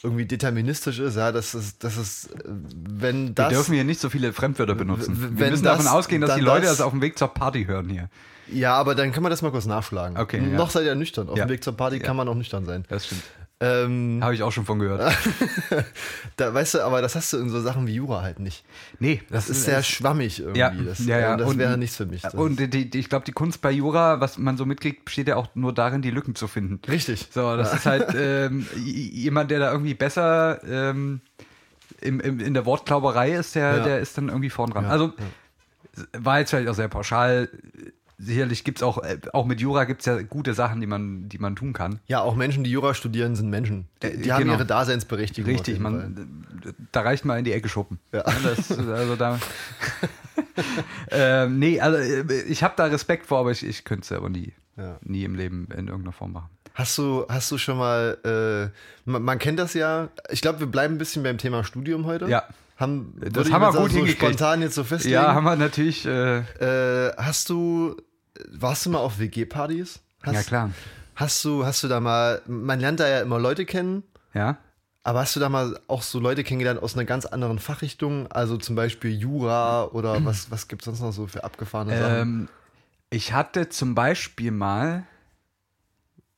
[0.03, 1.15] irgendwie deterministisch ist.
[1.15, 3.49] Ja, das ist, das ist, äh, wenn Wir das.
[3.53, 5.15] dürfen hier nicht so viele Fremdwörter benutzen.
[5.19, 7.29] Wir wenn müssen das- davon ausgehen, dass die Leute das- das auf dem Weg zur
[7.29, 8.09] Party hören hier.
[8.47, 10.17] ja, aber dann kann man das mal kurz nachschlagen.
[10.17, 10.57] Okay, ja.
[10.57, 11.29] Noch seid ihr nüchtern.
[11.29, 11.45] Auf Ja.
[11.45, 12.83] dem Weg zur Party kann man auch nüchtern sein.
[12.89, 13.23] Das stimmt.
[13.65, 15.02] Ähm, Habe ich auch schon von gehört.
[16.38, 18.65] da, weißt du, aber das hast du in so Sachen wie Jura halt nicht.
[18.99, 20.60] Nee, Das ist sehr schwammig irgendwie.
[20.60, 21.34] Ja, das ja, ja.
[21.36, 22.21] äh, das Und- wäre nichts für mich.
[22.23, 25.28] Das Und die, die, ich glaube, die Kunst bei Jura, was man so mitkriegt, besteht
[25.28, 26.80] ja auch nur darin, die Lücken zu finden.
[26.89, 27.28] Richtig.
[27.32, 31.21] So, das ist halt ähm, jemand, der da irgendwie besser ähm,
[32.02, 33.84] im, im, in der Wortklauberei ist, der, Ja.
[33.84, 34.84] der ist dann irgendwie vorn dran.
[34.86, 35.13] Ja, Also
[36.17, 37.49] war jetzt vielleicht auch sehr pauschal.
[38.17, 41.28] Sicherlich gibt es auch, äh, auch mit Jura gibt es ja gute Sachen, die man,
[41.30, 41.99] die man tun kann.
[42.08, 43.88] Ja, auch Menschen, die Jura studieren, sind Menschen.
[44.02, 44.54] Die, Äh, die haben genau.
[44.54, 45.52] ihre Daseinsberechtigung.
[45.52, 46.45] Richtig, man,
[46.91, 47.99] da reicht mal in die Ecke schuppen.
[48.12, 48.23] Ja.
[48.43, 49.39] Das, also da,
[51.12, 54.30] ähm, nee, also äh, ich habe da Respekt vor, aber ich, ich könnte es aber
[54.30, 54.97] nie, Ja.
[55.02, 56.49] nie im Leben in irgendeiner Form machen.
[56.76, 60.67] Hast du, hast du schon mal, äh, man, man kennt das ja, ich glaube, wir
[60.67, 62.28] bleiben ein bisschen beim Thema Studium heute.
[62.28, 62.43] Ja.
[62.77, 64.19] Haben, Das haben wir gut so hingekriegt.
[64.21, 65.13] spontan jetzt so festlegen.
[65.15, 67.95] Ja, haben wir natürlich, äh, Äh, hast du,
[68.51, 69.99] warst du mal auf WG-Partys?
[70.25, 70.71] Ja klar.
[71.15, 74.01] Hast du, hast du da mal, man lernt da ja immer Leute kennen,
[74.33, 74.57] Ja,
[75.03, 78.31] aber hast du da mal auch so Leute kennengelernt aus einer ganz anderen Fachrichtung?
[78.31, 82.15] Also zum Beispiel Jura oder was, was gibt es sonst noch so für abgefahrene Sachen?
[82.21, 82.49] ähm,
[83.12, 85.03] ich hatte zum Beispiel mal,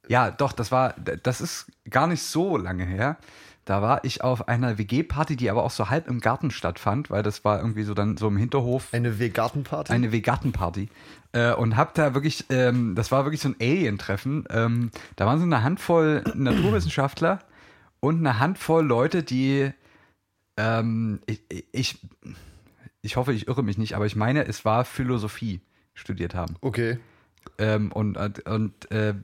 [0.10, 0.94] ja, doch, das war,
[1.24, 3.18] das ist gar nicht so lange her.
[3.66, 7.24] Da war ich auf einer WG-Party, die aber auch so halb im Garten stattfand, weil
[7.24, 8.94] das war irgendwie so dann so im Hinterhof.
[8.94, 9.92] Eine W-Gartenparty?
[9.92, 10.90] eine Vegatenparty
[11.32, 14.46] äh, und hab da wirklich, ähm, das war wirklich so ein Alien-Treffen.
[14.52, 17.40] Ähm, da waren so eine Handvoll Naturwissenschaftler
[18.00, 19.72] und eine Handvoll Leute, die,
[20.58, 21.98] ähm, ich, ich,
[23.02, 25.60] ich hoffe, ich irre mich nicht, aber ich meine, es war Philosophie
[25.96, 26.56] studiert haben.
[26.62, 27.00] Okay.
[27.58, 29.16] Ähm, und und, und äh,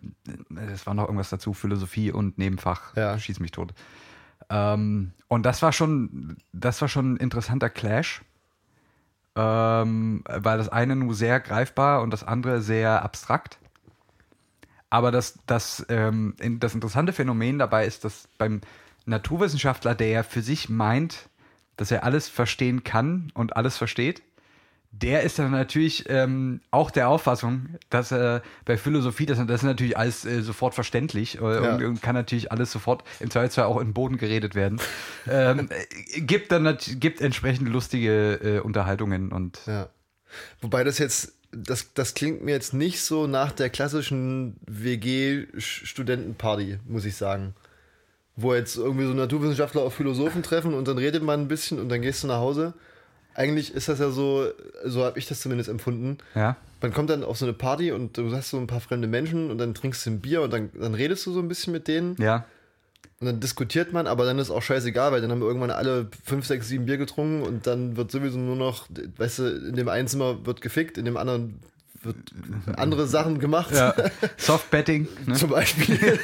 [0.73, 3.19] es war noch irgendwas dazu, Philosophie und Nebenfach, Ja.
[3.19, 3.73] schieß mich tot.
[4.52, 8.22] Ähm, und das war schon, das war schon ein interessanter Clash.
[9.34, 13.60] Ähm, weil das eine nur sehr greifbar und das andere sehr abstrakt.
[14.90, 18.60] Aber das, das, ähm, das interessante Phänomen dabei ist, dass beim
[19.06, 21.30] Naturwissenschaftler, der ja für sich meint,
[21.78, 24.22] dass er alles verstehen kann und alles versteht,
[24.93, 29.63] der ist dann natürlich ähm, auch der Auffassung, dass äh, bei Philosophie, das, das ist
[29.63, 31.75] natürlich alles äh, sofort verständlich äh, Ja.
[31.75, 34.80] und, und kann natürlich alles sofort im Zweifelsfall auch in den Boden geredet werden.
[35.30, 39.89] ähm, äh, gibt dann gibt entsprechend lustige äh, Unterhaltungen und Ja.
[40.62, 47.06] Wobei das jetzt, das, das klingt mir jetzt nicht so nach der klassischen WG-Studentenparty, muss
[47.06, 47.54] ich sagen.
[48.36, 51.89] Wo jetzt irgendwie so Naturwissenschaftler auf Philosophen treffen und dann redet man ein bisschen und
[51.89, 52.73] dann gehst du nach Hause.
[53.36, 54.48] Eigentlich ist das ja so,
[54.86, 56.17] so habe ich das zumindest empfunden.
[56.36, 56.56] ja.
[56.84, 59.52] Man kommt dann auf so eine Party und du hast so ein paar fremde Menschen
[59.52, 61.88] und dann trinkst du ein Bier und dann, dann redest du so ein bisschen mit
[61.88, 62.44] denen Ja,
[63.20, 66.08] und dann diskutiert man, aber dann ist auch scheißegal, weil dann haben wir irgendwann alle
[66.26, 69.89] fünf, sechs, sieben Bier getrunken und dann wird sowieso nur noch, weißt du, in dem
[69.89, 71.60] einen Zimmer wird gefickt, in dem anderen
[72.02, 72.15] wird
[72.78, 73.72] andere Sachen gemacht.
[73.76, 73.94] ja.
[74.38, 75.08] Softbetting.
[75.28, 75.36] Ne?
[75.36, 76.00] Zum Beispiel.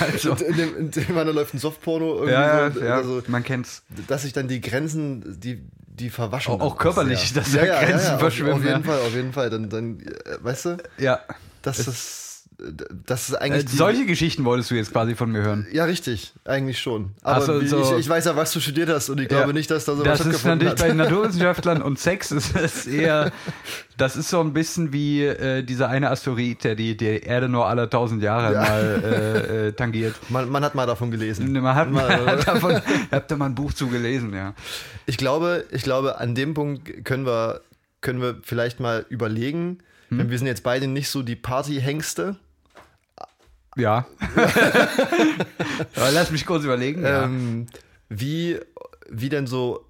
[0.00, 2.80] also, Und in, dem, in dem anderen läuft ein Softporno irgendwie ja, ja, so.
[2.80, 3.82] ja, Also, man kennt's.
[4.06, 5.62] dass sich dann die Grenzen, die,
[5.94, 6.54] die verwaschen.
[6.54, 7.42] Auch- auch körperlich, sehr.
[7.42, 8.92] dass da Grenzen auf, verschwimmen, Auf jeden ja.
[8.92, 9.50] Fall, auf jeden Fall.
[9.50, 11.20] Dann, dann äh, weißt du, Ja.
[11.62, 12.23] das ist,
[13.06, 13.64] das ist Äh, eigentlich.
[13.66, 15.66] die- solche Geschichten wolltest du jetzt quasi von mir hören.
[15.72, 17.10] Ja, richtig, eigentlich schon.
[17.22, 19.48] Aber so, wie, so- ich, ich weiß ja, was du studiert hast und ich glaube
[19.48, 19.52] Ja.
[19.52, 20.78] nicht, dass da sowas Das ist natürlich hat.
[20.78, 23.32] bei Naturwissenschaftlern und Sex ist es eher,
[23.96, 27.66] das ist so ein bisschen wie äh, dieser eine Asteroid, der die, die Erde nur
[27.66, 28.60] alle tausend Jahre Ja.
[28.62, 30.14] mal äh, äh, tangiert.
[30.28, 31.50] Man, man hat mal davon gelesen.
[31.52, 34.54] Man hat, man Mal- hat davon, habt da mal ein Buch zu gelesen, ja.
[35.06, 37.60] Ich glaube, ich glaube, an dem Punkt können wir,
[38.00, 39.78] können wir vielleicht mal überlegen,
[40.10, 40.30] Hm?
[40.30, 42.36] wir sind jetzt beide nicht so die Partyhengste.
[43.76, 44.06] Ja.
[45.96, 47.02] Lass mich kurz überlegen.
[47.02, 47.24] Ja.
[47.24, 47.66] Ähm,
[48.08, 48.58] wie,
[49.08, 49.84] wie denn so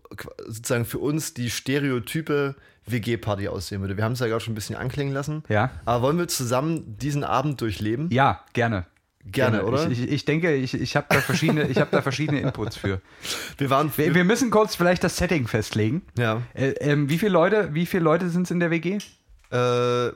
[0.47, 2.55] sozusagen für uns die Stereotype
[2.87, 3.97] WG-Party aussehen würde.
[3.97, 5.43] Wir haben es ja gerade schon ein bisschen anklingen lassen.
[5.49, 5.71] ja.
[5.85, 8.11] Aber wollen wir zusammen diesen Abend durchleben?
[8.11, 8.87] Ja, gerne.
[9.27, 9.91] Gerne, oder?
[9.91, 13.01] Ich, ich, ich denke, ich, ich habe da, verschiedene, ich hab da verschiedene Inputs für.
[13.57, 13.91] Wir waren.
[13.97, 16.03] Wir, wir müssen kurz vielleicht das Setting festlegen.
[16.19, 16.43] ja.
[16.53, 18.99] Äh, ähm, wie viele Leute, wie viele Leute sind es in der WG?
[19.53, 20.09] Äh,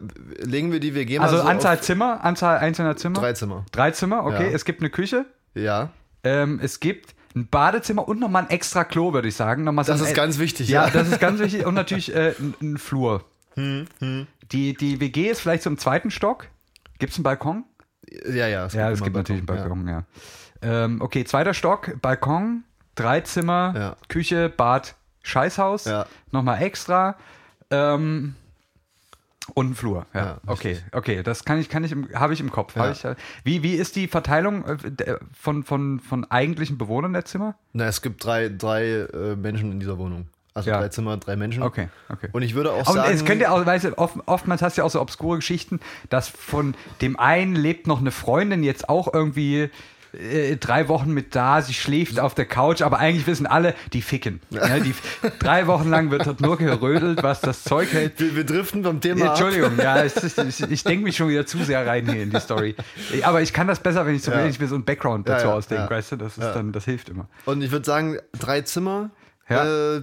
[0.44, 3.20] legen wir die WG mal Also so Anzahl Zimmer, Anzahl einzelner Zimmer?
[3.20, 3.64] drei Zimmer.
[3.72, 4.48] Drei Zimmer, okay.
[4.48, 4.54] Ja.
[4.54, 5.90] Es gibt eine Küche, Ja.
[6.24, 9.62] ähm, es gibt ein Badezimmer und nochmal ein extra Klo, würde ich sagen.
[9.64, 10.86] Nochmal so Das ein, ist ganz wichtig, ja.
[10.86, 10.90] ja.
[10.90, 11.66] das ist ganz wichtig.
[11.66, 13.24] Und natürlich äh, ein, ein Flur.
[13.54, 13.86] Hm,
[14.50, 16.46] Die, die WG ist vielleicht so im zweiten Stock.
[16.98, 17.64] Gibt es einen Balkon?
[18.26, 18.64] Ja, ja.
[18.66, 20.04] Es Ja, es gibt natürlich einen Balkon, Balkon,
[20.62, 20.84] ja.
[20.84, 22.64] Ähm, okay, zweiter Stock, Balkon,
[22.94, 23.96] drei Zimmer, Ja.
[24.08, 25.84] Küche, Bad, Scheißhaus.
[25.84, 26.06] Ja.
[26.32, 27.16] Nochmal extra.
[27.70, 28.34] Ähm,
[29.54, 30.20] Und ein Flur, ja.
[30.20, 32.76] Ja, okay, okay, das kann ich, kann ich, im- habe ich im Kopf.
[32.76, 32.90] Ja.
[32.90, 37.24] Ich, äh, wie, wie ist die Verteilung äh, der- von, von, von eigentlichen Bewohnern der
[37.24, 37.54] Zimmer?
[37.72, 40.26] Na, es gibt drei, drei äh, Menschen in dieser Wohnung.
[40.54, 40.80] Also Ja.
[40.80, 41.62] drei Zimmer, drei Menschen.
[41.62, 42.28] Okay, okay.
[42.32, 43.12] Und ich würde auch Und sagen.
[43.14, 45.78] es könnte auch, weißt du, oft, oftmals hast du ja auch so obskure Geschichten,
[46.10, 49.70] dass von dem einen lebt noch eine Freundin jetzt auch irgendwie
[50.12, 54.02] äh, drei Wochen mit da, sie schläft auf der Couch, aber eigentlich wissen alle, die
[54.02, 54.40] ficken.
[54.50, 54.94] Ja, die,
[55.38, 58.18] drei Wochen lang wird dort nur gerödelt, was das Zeug hält.
[58.20, 59.28] wir, wir driften vom Thema Ja.
[59.30, 62.40] Entschuldigung, ja, ist, ich, ich denke mich schon wieder zu sehr rein hier in die
[62.40, 62.74] Story.
[63.22, 64.38] Aber ich kann das besser, wenn ich, so, Ja.
[64.38, 65.90] wenn ich mir so ein Background Ja, dazu ja, ausdenke, ja.
[65.90, 66.16] weißt du?
[66.16, 66.52] Das Ja.
[66.52, 67.28] dann, das hilft immer.
[67.44, 69.10] Und ich würde sagen, drei Zimmer,
[69.48, 69.96] Ja.
[69.96, 70.02] äh,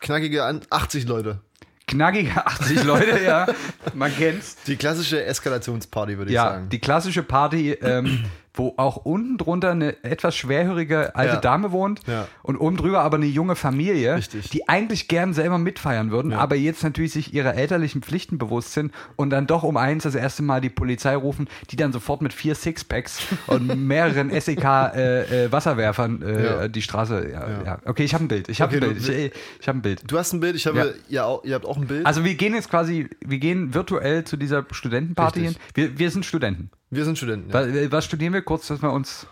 [0.00, 1.40] knackige an 80 Leute.
[1.86, 3.46] Knackige 80 Leute, ja,
[3.94, 4.56] man kennt's.
[4.66, 6.68] Die klassische Eskalationsparty, würde ich Ja, sagen.
[6.68, 11.40] die klassische Party, ähm, wo auch unten drunter eine etwas schwerhörige alte Ja.
[11.40, 12.26] Dame wohnt Ja.
[12.42, 14.50] und oben drüber aber eine junge Familie, Richtig.
[14.50, 18.92] die eigentlich gern selber mitfeiern würden, aber jetzt natürlich sich ihrer elterlichen Pflichten bewusst sind
[19.16, 22.32] und dann doch um eins das erste Mal die Polizei rufen, die dann sofort mit
[22.32, 26.68] vier Sixpacks und mehreren SEK-Wasserwerfern äh, Ja.
[26.68, 27.28] die Straße.
[27.30, 27.62] Ja, Ja.
[27.64, 27.78] ja.
[27.84, 28.48] Okay, ich habe ein Bild.
[28.48, 29.08] Ich habe Okay, ein Bild.
[29.08, 30.02] du- Ich, ich habe ein Bild.
[30.06, 31.38] Du hast ein Bild, ich habe, Ja.
[31.44, 32.06] ihr, habt auch ein Bild.
[32.06, 35.48] Also wir gehen jetzt quasi, wir gehen virtuell zu dieser Studentenparty hin.
[35.48, 35.76] Richtig.
[35.76, 36.70] Wir, wir sind Studenten.
[36.90, 37.50] Wir sind Studenten.
[37.50, 37.54] Ja.
[37.54, 39.26] Was, was studieren wir kurz, dass wir uns.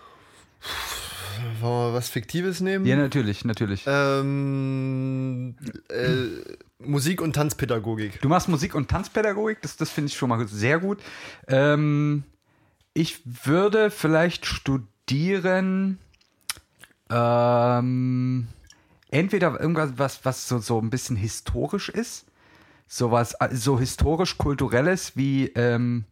[1.60, 2.86] Wollen wir was Fiktives nehmen?
[2.86, 3.84] Ja, natürlich, natürlich.
[3.86, 5.54] Ähm,
[5.88, 8.20] äh, Musik- und Tanzpädagogik.
[8.20, 10.98] Du machst Musik- und Tanzpädagogik, das, das finde ich schon mal sehr gut.
[11.48, 12.24] Ähm,
[12.94, 15.98] ich würde vielleicht studieren.
[17.08, 18.48] Ähm,
[19.10, 22.26] entweder irgendwas, was, was so, so ein bisschen historisch ist.
[22.88, 25.48] Sowas, äh, so historisch-kulturelles wie.
[25.54, 26.04] Ähm,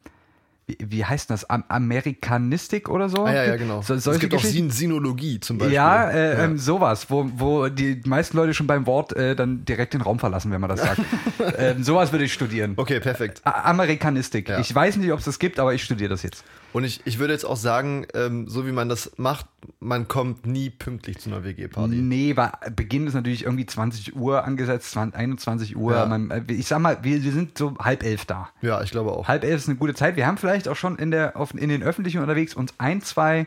[0.67, 1.49] wie, heißt das?
[1.51, 3.25] Am Amerikanistik oder so?
[3.25, 3.83] Ah, ja, ja, genau.
[3.83, 4.41] So, es gibt auch?
[4.43, 5.75] Sin Sinologie zum Beispiel.
[5.75, 9.95] Ja, äh, Ähm, sowas, wo, wo die meisten Leute schon beim Wort äh, dann direkt
[9.95, 11.01] den Raum verlassen, wenn man das sagt.
[11.59, 12.73] ähm, sowas würde ich studieren.
[12.77, 13.41] Okay, perfekt.
[13.45, 14.49] A- Amerikanistik.
[14.49, 14.59] Ja.
[14.59, 16.45] Ich weiß nicht, ob es das gibt, aber ich studiere das jetzt.
[16.75, 19.47] Und ich, ich würde jetzt auch sagen, ähm, so wie man das macht,
[19.79, 21.95] man kommt nie pünktlich zu einer WG-Party.
[21.95, 25.95] Nee, weil Beginn ist natürlich irgendwie 20 Uhr angesetzt, 20, 21 Uhr.
[25.95, 26.07] Ja.
[26.07, 28.49] Man, äh, ich sag mal, wir, wir sind so halb elf da.
[28.61, 29.29] Ja, ich glaube auch.
[29.29, 30.17] Halb elf ist eine gute Zeit.
[30.17, 33.47] Wir haben vielleicht auch schon in, der, auf, in den Öffentlichen unterwegs uns ein, zwei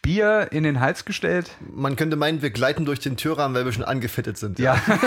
[0.00, 1.50] Bier in den Hals gestellt.
[1.74, 4.60] Man könnte meinen, wir gleiten durch den Türrahmen, weil wir schon angefettet sind.
[4.60, 4.80] Ja.
[4.86, 4.98] ja,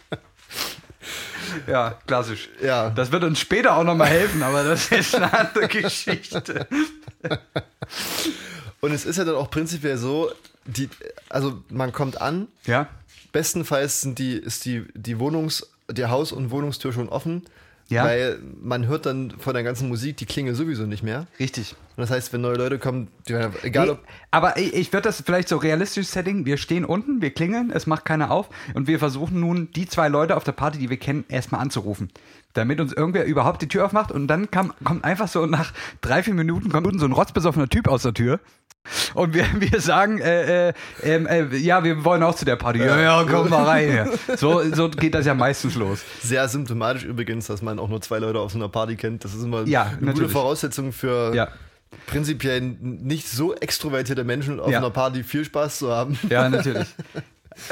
[2.07, 2.48] klassisch.
[2.62, 2.90] Ja.
[2.90, 6.66] Das wird uns später auch nochmal helfen, aber das ist eine andere Geschichte.
[8.81, 10.31] Und es ist ja dann auch prinzipiell so,
[10.66, 10.88] die,
[11.29, 12.88] also man kommt an, Ja,
[13.33, 17.42] bestenfalls sind die, ist die, die Wohnungs-, die Haus- und Wohnungstür schon offen.
[17.88, 18.05] Ja.
[18.05, 21.27] Weil man hört dann von der ganzen Musik die Klingel sowieso nicht mehr.
[21.38, 21.77] richtig.
[21.96, 24.00] Und das heißt, wenn neue Leute kommen, die, egal Nee, ob.
[24.33, 26.44] aber ich, ich würde das vielleicht so realistisch Setting.
[26.44, 30.09] Wir stehen unten, wir klingeln, es macht keiner auf und wir versuchen nun, die zwei
[30.09, 32.11] Leute auf der Party, die wir kennen, erstmal anzurufen.
[32.52, 36.22] Damit uns irgendwer überhaupt die Tür aufmacht und dann kam, kommt einfach so nach drei,
[36.22, 38.40] vier Minuten kommt unten so ein rotzbesoffener Typ aus der Tür.
[39.14, 42.80] Und wir, wir sagen, äh, äh, ähm, äh, ja, wir wollen auch zu der Party.
[42.80, 44.09] Ja, ja, komm mal rein.
[44.37, 46.00] So, so geht das ja meistens los.
[46.22, 49.24] Sehr symptomatisch übrigens, dass man auch nur zwei Leute auf so einer Party kennt.
[49.24, 50.33] Das ist immer Ja, eine gute natürlich.
[50.33, 51.48] Voraussetzung für Ja.
[52.07, 54.78] Prinzipiell nicht so extrovertierte Menschen auf Ja.
[54.78, 56.18] einer Party viel Spaß zu haben.
[56.28, 56.88] Ja, natürlich.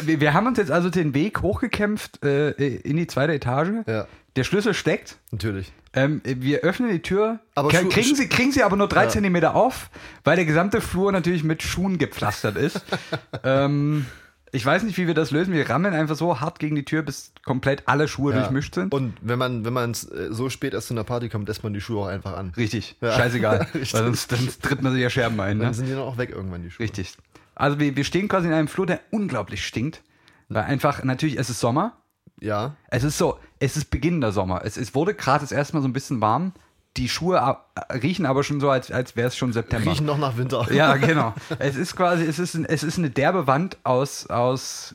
[0.02, 3.84] Wir, wir haben uns jetzt also den Weg hochgekämpft äh, in die zweite Etage.
[3.86, 4.06] Ja.
[4.36, 5.16] Der Schlüssel steckt.
[5.30, 5.72] Natürlich.
[5.94, 9.08] Ähm, wir öffnen die Tür, Aber Schu- kriegen, sie, kriegen sie aber nur drei Ja.
[9.10, 9.90] Zentimeter auf,
[10.24, 12.80] weil der gesamte Flur natürlich mit Schuhen gepflastert ist.
[13.44, 14.06] ähm,
[14.54, 15.52] ich weiß nicht, wie wir das lösen.
[15.54, 18.40] Wir rammeln einfach so hart gegen die Tür, bis komplett alle Schuhe Ja.
[18.40, 18.92] durchmischt sind.
[18.94, 19.94] Und wenn man, wenn man äh,
[20.30, 22.52] so spät erst zu einer Party kommt, lässt man die Schuhe auch einfach an.
[22.56, 23.12] Richtig, Ja.
[23.12, 23.66] scheißegal.
[23.74, 23.94] Richtig.
[23.94, 25.58] weil sonst, sonst tritt man sich ja Scherben ein.
[25.58, 25.74] Dann Ne?
[25.74, 26.84] sind die dann auch weg irgendwann, die Schuhe.
[26.84, 27.14] Richtig.
[27.54, 30.02] Also wir, wir stehen quasi in einem Flur, der unglaublich stinkt.
[30.48, 31.96] Weil einfach, natürlich, es ist Sommer.
[32.40, 32.76] Ja.
[32.88, 34.62] Es ist so, es ist beginnender Sommer.
[34.64, 36.52] Es, es wurde gerade das erste Mal so ein bisschen warm.
[36.98, 37.56] Die Schuhe
[37.90, 39.90] riechen aber schon so, als, als wäre es schon September.
[39.90, 40.70] Riechen noch nach Winter.
[40.72, 41.34] Ja, genau.
[41.58, 44.94] Es ist quasi, es ist, es ist eine derbe Wand aus, aus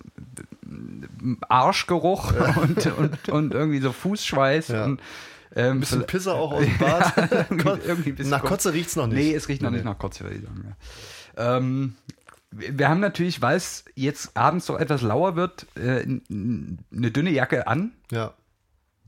[1.49, 4.67] Arschgeruch und, und, und irgendwie so Fußschweiß.
[4.69, 4.85] Ja.
[4.85, 5.01] Und,
[5.55, 7.13] ähm, Ein bisschen Pisser auch aus dem Bad.
[7.49, 8.43] irgendwie- irgendwie bisschen nach.
[8.43, 9.15] Kotze riecht's noch nicht.
[9.17, 10.75] Nee, es riecht noch nicht nach Kotze, würde ich sagen.
[11.35, 11.57] Ja.
[11.57, 11.95] Ähm,
[12.51, 17.67] wir haben natürlich, weil es jetzt abends doch etwas lauer wird, äh, eine dünne Jacke
[17.67, 18.33] an, Ja.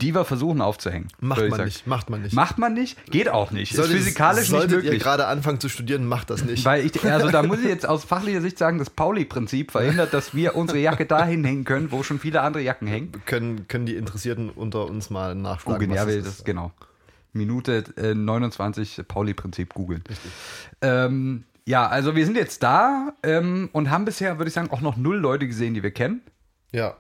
[0.02, 1.10] Die wir versuchen aufzuhängen.
[1.20, 1.86] Macht man nicht.
[1.88, 2.34] Macht man nicht.
[2.34, 3.76] Macht man nicht, geht auch nicht.
[3.76, 5.04] Solltet- ist physikalisch nicht solltet ihr möglich.
[5.04, 6.64] gerade anfangen zu studieren, macht das nicht.
[6.66, 10.34] Weil ich, also da muss ich jetzt aus fachlicher Sicht sagen, das Pauli-Prinzip verhindert, dass
[10.34, 13.12] wir unsere Jacke dahin hängen können, wo schon viele andere Jacken hängen.
[13.26, 16.46] können, können die Interessierten unter uns mal was ja, das ist.
[16.46, 16.72] genau.
[17.34, 20.04] Minute äh, 29 Pauli-Prinzip googeln.
[20.82, 24.82] Ähm, ja, also wir sind jetzt da ähm, und haben bisher, würde ich sagen, auch
[24.82, 26.22] noch null Leute gesehen, die wir kennen.
[26.72, 26.96] Ja.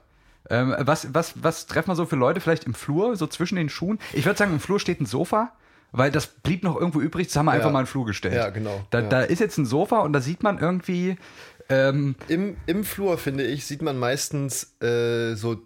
[0.49, 3.69] Ähm, was, was, was treffen wir so für Leute vielleicht im Flur, so zwischen den
[3.69, 3.99] Schuhen?
[4.13, 5.51] Ich würde sagen, im Flur steht ein Sofa,
[5.91, 7.57] weil das blieb noch irgendwo übrig, das haben wir Ja.
[7.57, 8.35] einfach mal in den Flur gestellt.
[8.35, 8.83] Ja, genau.
[8.89, 9.07] Da, Ja.
[9.09, 11.17] da ist jetzt ein Sofa und da sieht man irgendwie,
[11.69, 15.61] ähm, Im, Im Flur, finde ich, sieht man meistens äh, so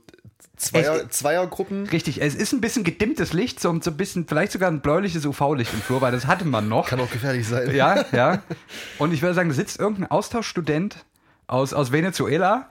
[0.57, 1.87] Zweier, Zweiergruppen.
[1.87, 5.25] richtig, es ist ein bisschen gedimmtes Licht, so, so ein bisschen, vielleicht sogar ein bläuliches
[5.25, 6.87] UV-Licht im Flur, weil das hatte man noch.
[6.89, 7.73] Kann auch gefährlich sein.
[7.73, 8.43] Ja, ja.
[8.99, 11.05] Und ich würde sagen, da sitzt irgendein Austauschstudent
[11.47, 12.67] aus, aus Venezuela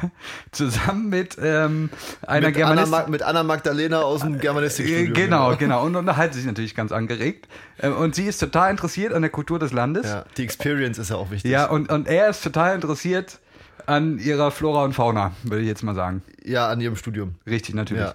[0.52, 1.90] zusammen mit ähm,
[2.26, 2.90] einer Mit Anna, Germanistin.
[2.90, 5.14] Ma- mit Anna Magdalena aus dem Äh, Germanistikstudium.
[5.14, 5.84] Genau, genau.
[5.84, 7.48] Und unterhalten sich natürlich ganz angeregt.
[7.78, 10.06] Äh, Und sie ist total interessiert an der Kultur des Landes.
[10.06, 11.50] Ja, die Experience ist ja auch wichtig.
[11.50, 13.38] Ja, und, und er ist total interessiert
[13.86, 16.22] an ihrer Flora und Fauna, würde ich jetzt mal sagen.
[16.44, 17.34] ja, an ihrem Studium.
[17.46, 18.06] Richtig, natürlich.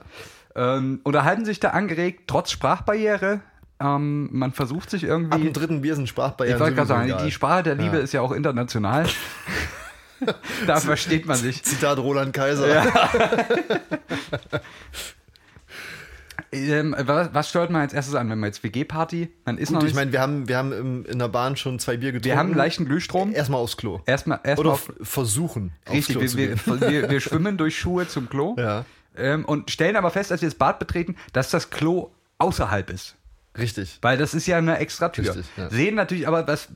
[0.55, 3.41] Ähm, unterhalten sich da angeregt, trotz Sprachbarriere.
[3.81, 5.41] Ähm, man versucht sich Ab irgendwie.
[5.43, 7.25] dem dritten Bier sind Sprachbarrieren Ich wollte gerade sagen, egal.
[7.25, 8.03] die Sprache der Liebe Ja.
[8.03, 9.05] ist ja auch international.
[10.67, 11.63] da versteht man sich.
[11.63, 12.85] Zitat Roland Kaiser.
[16.51, 19.79] Ähm, was, was stört man als erstes an, wenn man jetzt WG-Party, man ist noch
[19.79, 22.11] Gut, nicht, ich meine, wir haben, wir haben im, in der Bahn schon zwei Bier
[22.11, 22.25] getrunken.
[22.25, 23.33] wir haben einen leichten Glühstrom.
[23.33, 24.01] Erstmal aufs Klo.
[24.05, 26.91] Erstmal, erstmal Oder auf, versuchen, aufs richtig, Klo wir, zu wir, gehen.
[26.91, 28.85] wir, wir schwimmen durch Schuhe zum Klo Ja,
[29.17, 33.15] ähm, und stellen aber fest, als wir das Bad betreten, dass das Klo außerhalb ist.
[33.57, 33.99] richtig.
[34.01, 35.25] Weil das ist ja eine extra Tür.
[35.25, 35.69] Richtig, ja.
[35.69, 36.69] Sehen natürlich aber was,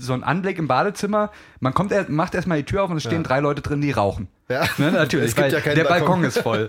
[0.00, 1.30] so ein Anblick im Badezimmer,
[1.60, 3.90] man kommt, er- macht erstmal die Tür auf und es stehen drei Leute drin, die
[3.90, 4.28] rauchen.
[4.48, 4.64] Ja.
[4.78, 6.20] Ne, natürlich, Es gibt ja keinen der Balkon.
[6.22, 6.24] Balkon.
[6.24, 6.68] ist voll.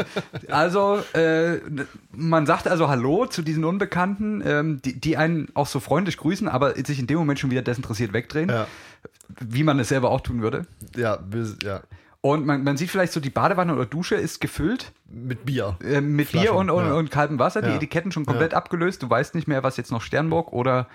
[0.49, 1.59] Also, äh,
[2.11, 6.47] man sagt also Hallo zu diesen Unbekannten, ähm, die, die einen auch so freundlich grüßen,
[6.47, 8.65] aber sich in dem Moment schon wieder desinteressiert wegdrehen, Ja,
[9.39, 10.65] wie man es selber auch tun würde.
[10.95, 11.19] ja,
[11.63, 11.81] ja.
[12.21, 15.77] Und man, man sieht vielleicht so, die Badewanne oder Dusche ist gefüllt Mit Bier.
[15.83, 16.93] äh, mit Flaschen, Bier und, und, ja.
[16.93, 17.75] und kaltem Wasser, die Ja.
[17.75, 19.03] Etiketten schon komplett abgelöst.
[19.03, 20.87] Du weißt nicht mehr, was jetzt noch Sternburg oder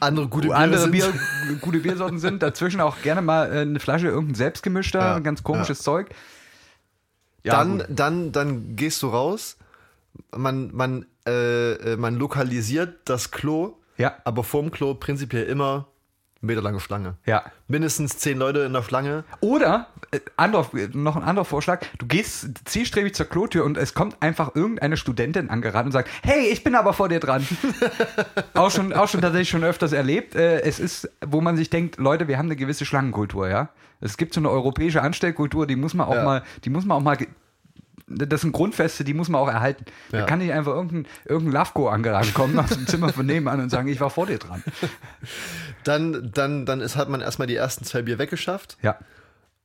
[0.00, 0.88] Andere gute andere.
[0.88, 1.12] Bier,
[1.60, 2.42] gute Biersorten sind.
[2.42, 6.10] Dazwischen auch gerne mal äh, eine Flasche irgendein selbstgemischter, Ja, ganz komisches Zeug.
[7.42, 7.86] Ja, dann, gut.
[7.90, 9.56] dann, dann gehst du raus,
[10.36, 15.88] man, man, äh, äh, man lokalisiert das Klo, ja, aber vorm Klo prinzipiell immer
[16.40, 17.14] meterlange Schlange.
[17.26, 17.42] ja.
[17.66, 19.24] Mindestens zehn Leute in der Schlange.
[19.40, 24.16] Oder, äh, anderer, noch ein anderer Vorschlag, du gehst zielstrebig zur Klotür und es kommt
[24.22, 27.46] einfach irgendeine Studentin angeraten und sagt, hey, ich bin aber vor dir dran.
[28.54, 30.34] auch, schon, auch schon tatsächlich schon öfters erlebt.
[30.34, 33.68] Äh, es ist, wo man sich denkt, Leute, wir haben eine gewisse Schlangenkultur, ja.
[34.00, 36.24] Es gibt so eine europäische Anstellkultur, die muss man auch Ja.
[36.24, 37.18] mal, die muss man auch mal,
[38.06, 39.84] das sind Grundfeste, die muss man auch erhalten.
[40.12, 40.24] Da Ja.
[40.24, 43.88] kann nicht einfach irgendein, irgendein Lavko angeraten kommen aus dem Zimmer von nebenan und sagen,
[43.88, 44.62] ich war vor dir dran.
[45.88, 48.98] Dann, dann, dann ist, hat man erstmal die ersten zwei Bier weggeschafft, Ja.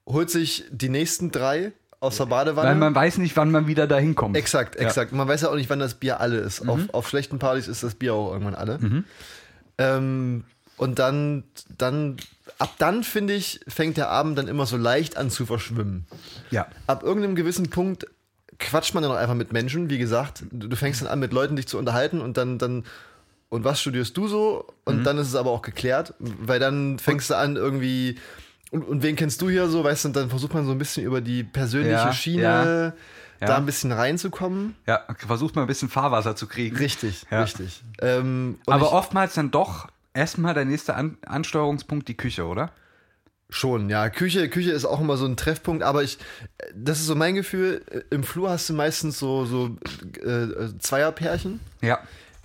[0.07, 2.69] holt sich die nächsten drei aus der Badewanne.
[2.69, 4.35] Weil man weiß nicht, wann man wieder dahin kommt.
[4.37, 5.11] Exakt, exakt.
[5.11, 6.67] Man weiß ja auch nicht, wann das Bier alle ist.
[6.67, 9.03] Auf, auf schlechten Partys ist das Bier auch irgendwann alle.
[9.77, 10.43] Ähm,
[10.77, 11.43] und dann,
[11.77, 12.17] dann,
[12.59, 16.05] ab dann finde ich, fängt der Abend dann immer so leicht an zu verschwimmen.
[16.51, 16.67] Ja.
[16.87, 18.07] Ab irgendeinem gewissen Punkt
[18.59, 19.89] quatscht man dann auch einfach mit Menschen.
[19.89, 22.85] Wie gesagt, du, du fängst dann an, mit Leuten dich zu unterhalten und dann, dann,
[23.53, 24.65] und was studierst du so?
[24.83, 28.17] Und dann ist es aber auch geklärt, weil dann fängst du an irgendwie.
[28.71, 29.83] Und, und wen kennst du hier so?
[29.83, 32.93] Weißt du, und dann versucht man so ein bisschen über die persönliche Ja, Schiene ja,
[33.39, 33.57] da ja.
[33.57, 34.73] ein bisschen reinzukommen.
[34.87, 36.75] Ja, versucht mal ein bisschen Fahrwasser zu kriegen.
[36.77, 37.83] Richtig, richtig.
[38.01, 42.71] Ähm, Aber oftmals dann doch erstmal der nächste An Ansteuerungspunkt die Küche, oder?
[43.51, 44.09] schon, ja.
[44.09, 46.17] Küche, Küche ist auch immer so ein Treffpunkt, aber ich,
[46.73, 49.77] das ist so mein Gefühl, im Flur hast du meistens so, so
[50.23, 51.59] äh, äh, Zweierpärchen.
[51.81, 51.99] Ja.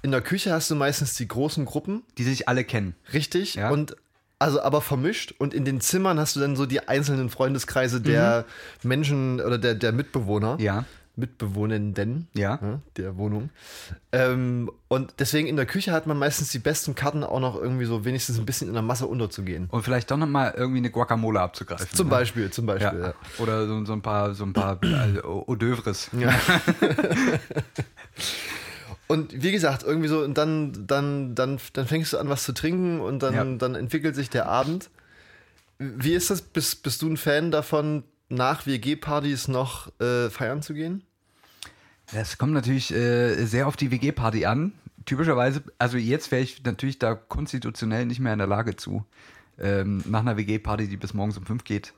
[0.09, 2.94] In der Küche hast du meistens die großen Gruppen, Die sich alle kennen.
[3.12, 3.57] richtig?
[3.57, 3.68] Ja.
[3.68, 3.94] Und
[4.38, 8.47] also aber vermischt und in den Zimmern hast du dann so die einzelnen Freundeskreise der
[8.83, 10.55] Menschen oder der, der Mitbewohner.
[10.55, 10.61] Mhm.
[10.61, 10.85] Ja.
[11.16, 12.59] Mitbewohnenden Ja.
[12.62, 13.51] ne, der Wohnung.
[14.12, 17.85] Ähm, und deswegen in der Küche hat man meistens die besten Karten auch noch irgendwie
[17.85, 19.66] so wenigstens ein bisschen in der Masse unterzugehen.
[19.71, 21.88] Und vielleicht doch nochmal irgendwie eine Guacamole abzugreifen.
[21.92, 22.12] Zum ne?
[22.12, 22.99] Beispiel, zum Beispiel.
[23.01, 23.07] Ja.
[23.09, 23.14] Ja.
[23.40, 26.09] Oder so, so ein paar, so ein paar äh, Hors d'oeuvres.
[26.18, 26.33] Ja.
[29.09, 32.53] Und wie gesagt, irgendwie so, und dann, dann, dann, dann fängst du an, was zu
[32.53, 33.44] trinken und dann, Ja.
[33.44, 34.90] dann entwickelt sich der Abend.
[35.79, 36.42] Wie ist das?
[36.42, 41.03] Bist, bist du ein Fan davon, nach WG-Partys noch äh, feiern zu gehen?
[42.13, 44.73] Das kommt natürlich äh, sehr auf die WG-Party an.
[45.06, 49.06] Typischerweise, also jetzt wäre ich natürlich da konstitutionell nicht mehr in der Lage zu,
[49.59, 51.94] ähm, nach einer WG-Party, die bis morgens um fünf geht,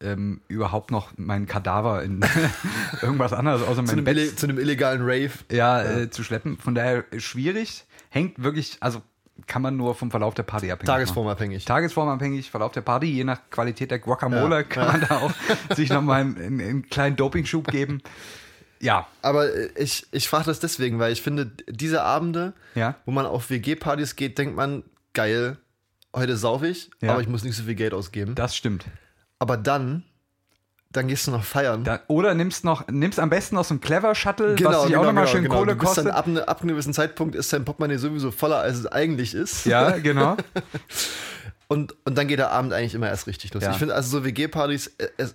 [0.00, 2.20] ähm, überhaupt noch meinen Kadaver in
[3.02, 5.30] irgendwas anderes außer Zu mein einem, Bett ille- zu einem illegalen Rave?
[5.50, 6.58] ja, Äh, zu schleppen.
[6.58, 7.84] Von daher schwierig.
[8.10, 9.02] Hängt wirklich, also
[9.46, 10.96] kann man nur vom Verlauf der Party abhängig machen.
[10.98, 11.64] Tagesformabhängig.
[11.64, 15.32] Tagesformabhängig, Verlauf der Party, je nach Qualität der Guacamole Ja, kann man da auch
[15.76, 18.00] sich nochmal einen, einen, einen kleinen Dopingschub geben.
[18.80, 22.96] Ja, Aber äh, ich, ich frage das deswegen, weil ich finde, diese Abende, ja.
[23.06, 24.84] wo man auf WG-Partys geht, denkt man,
[25.14, 25.56] geil,
[26.14, 27.12] heute sauf ich, Ja.
[27.12, 28.34] aber ich muss nicht so viel Geld ausgeben.
[28.36, 28.84] Das stimmt.
[29.38, 30.04] Aber dann,
[30.90, 31.84] dann gehst du noch feiern.
[31.84, 35.04] Da, oder nimmst noch, nimmst am besten noch so ein Clever Shuttle, was sich auch
[35.04, 36.06] nochmal schön Kohle du bist kostet.
[36.06, 39.34] Dann ab, ne, ab einem gewissen Zeitpunkt ist dein Portemonnaie sowieso voller, als es eigentlich
[39.34, 39.66] ist.
[39.66, 40.36] Ja, genau.
[41.68, 43.62] und, und dann geht der Abend eigentlich immer erst richtig los.
[43.62, 43.72] Ja.
[43.72, 45.34] Ich finde also so WG-Partys, äh, es,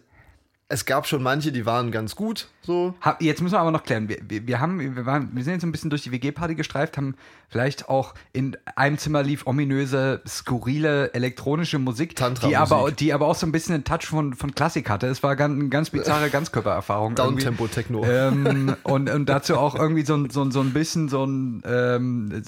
[0.72, 2.48] es gab schon manche, die waren ganz gut.
[2.62, 2.94] So.
[3.20, 4.08] Jetzt müssen wir aber noch klären.
[4.08, 6.96] Wir, wir, wir, haben, wir, waren, wir sind jetzt ein bisschen durch die WG-Party gestreift,
[6.96, 7.16] haben
[7.48, 12.50] vielleicht auch in einem Zimmer lief ominöse, skurrile elektronische Musik, Tantra-Musik.
[12.52, 15.08] die aber, die aber auch so ein bisschen einen Touch von, von Klassik hatte.
[15.08, 17.16] Es war ganz, eine ganz bizarre Ganzkörpererfahrung.
[17.16, 18.06] Downtempo-Techno.
[18.06, 21.64] Ähm, und, und dazu auch irgendwie so ein, so ein, so ein bisschen so ein,
[21.66, 22.44] ähm,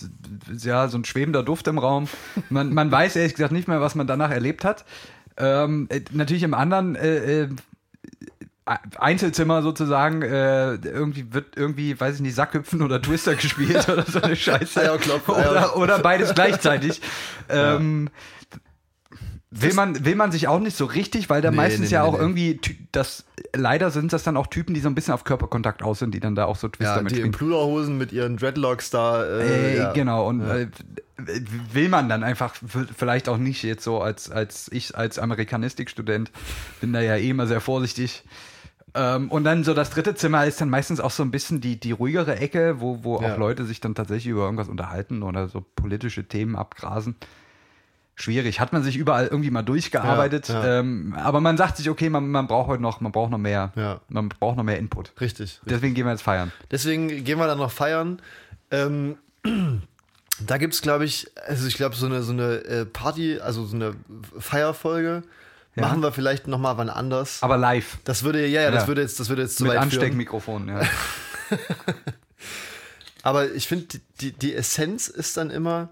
[0.60, 2.08] ja, so ein schwebender Duft im Raum.
[2.52, 4.86] Man, man weiß ehrlich gesagt nicht mehr, was man danach erlebt hat.
[5.38, 7.50] Ähm, äh, natürlich im anderen äh, äh,
[8.98, 14.22] Einzelzimmer sozusagen, äh, irgendwie wird irgendwie, weiß ich nicht, Sackhüpfen oder Twister gespielt oder so
[14.22, 14.80] eine Scheiße.
[14.82, 17.02] Eierklopfen, oder, Eier- oder beides gleichzeitig.
[17.50, 18.10] Ähm,
[19.54, 22.04] Will man, will man sich auch nicht so richtig, weil da Nee, meistens nee, ja
[22.04, 22.62] nee, auch irgendwie,
[22.94, 26.14] das, leider sind das dann auch Typen, die so ein bisschen auf Körperkontakt aus sind,
[26.14, 27.32] die dann da auch so Twister Ja, die in mitspielen.
[27.34, 29.26] Pluderhosen mit ihren Dreadlocks da.
[29.26, 29.92] Äh, Äh, ja.
[29.92, 30.68] Genau, und äh,
[31.74, 32.56] will man dann einfach
[32.98, 36.32] vielleicht auch nicht jetzt so als, als ich als Amerikanistikstudent
[36.80, 38.24] bin da ja eh immer sehr vorsichtig.
[38.94, 41.78] Ähm, und dann so das dritte Zimmer ist dann meistens auch so ein bisschen die,
[41.80, 43.34] die ruhigere Ecke, wo, wo Ja.
[43.34, 47.16] auch Leute sich dann tatsächlich über irgendwas unterhalten oder so politische Themen abgrasen.
[48.16, 48.60] Schwierig.
[48.60, 50.50] Hat man sich überall irgendwie mal durchgearbeitet.
[50.50, 50.80] Ja, ja.
[50.80, 53.72] Ähm, aber man sagt sich, okay, man, man braucht heute noch, man braucht noch mehr,
[53.76, 54.00] Ja.
[54.10, 55.12] man braucht noch mehr Input.
[55.20, 55.60] Richtig.
[55.66, 56.52] Deswegen gehen wir jetzt feiern.
[56.70, 58.22] Deswegen gehen wir dann noch feiern.
[58.70, 59.18] Ähm,
[60.46, 63.66] da gibt es, glaube ich, also ich glaube, so eine, so eine äh, Party, also
[63.66, 63.96] so eine
[64.38, 65.24] Feierfolge,
[65.76, 67.42] machen wir vielleicht nochmal wann anders.
[67.42, 67.98] Aber live.
[68.04, 68.88] das würde, ja, ja, das Ja.
[68.90, 69.84] würde jetzt, das würde jetzt zu Mit weit führen.
[69.94, 70.82] Ansteckmikrofon, ja.
[73.24, 75.90] Aber ich finde, die, die Essenz ist dann immer,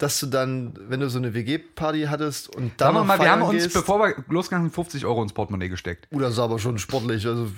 [0.00, 3.30] dass du dann, wenn du so eine WG-Party hattest und dann Sagen wir mal, wir
[3.30, 6.08] haben uns, gehst, bevor wir losgegangen sind, 50 Euro ins Portemonnaie gesteckt.
[6.10, 7.26] Uh, das ist aber schon sportlich.
[7.26, 7.48] Also,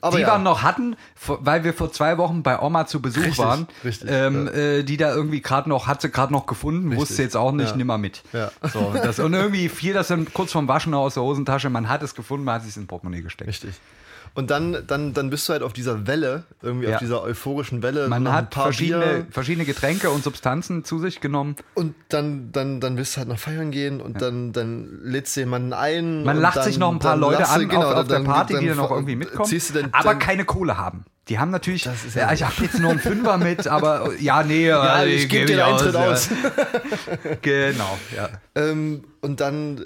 [0.00, 0.34] aber die ja.
[0.34, 3.68] wir noch hatten, weil wir vor zwei Wochen bei Oma zu Besuch Richtig, waren.
[3.84, 4.52] richtig, ähm, ja.
[4.52, 7.52] äh, die da irgendwie gerade noch, hat sie gerade noch gefunden, Richtig, wusste jetzt auch
[7.52, 7.76] nicht, ja.
[7.76, 8.22] nimm mal mit.
[8.32, 8.50] Ja.
[8.72, 12.02] So, das, und irgendwie fiel das dann kurz vorm Waschen aus der Hosentasche, man hat
[12.02, 13.50] es gefunden, man hat es ins Portemonnaie gesteckt.
[13.50, 13.74] Richtig.
[14.34, 16.94] Und dann, dann, dann bist du halt auf dieser Welle, irgendwie Ja.
[16.94, 18.08] auf dieser euphorischen Welle.
[18.08, 21.56] Man noch ein hat paar verschiedene, Bier verschiedene Getränke und Substanzen zu sich genommen.
[21.74, 25.40] und dann, dann, dann willst du halt noch feiern gehen und dann, dann lädst du
[25.40, 26.24] jemanden ein.
[26.24, 28.58] Man lacht dann, sich noch ein paar Leute an genau, auf, auf der dann- Party,
[28.58, 31.04] die dann auch irgendwie mitkommen, dann, aber keine Kohle haben.
[31.28, 34.66] Die haben natürlich, ja, ja- ich habe jetzt nur einen Fünfer mit, aber ja, nee,
[34.66, 36.10] ja, äh, ich gebe geb dir den Eintritt ja.
[36.10, 36.28] aus.
[37.42, 38.28] Genau, ja.
[38.54, 39.84] ähm, und dann,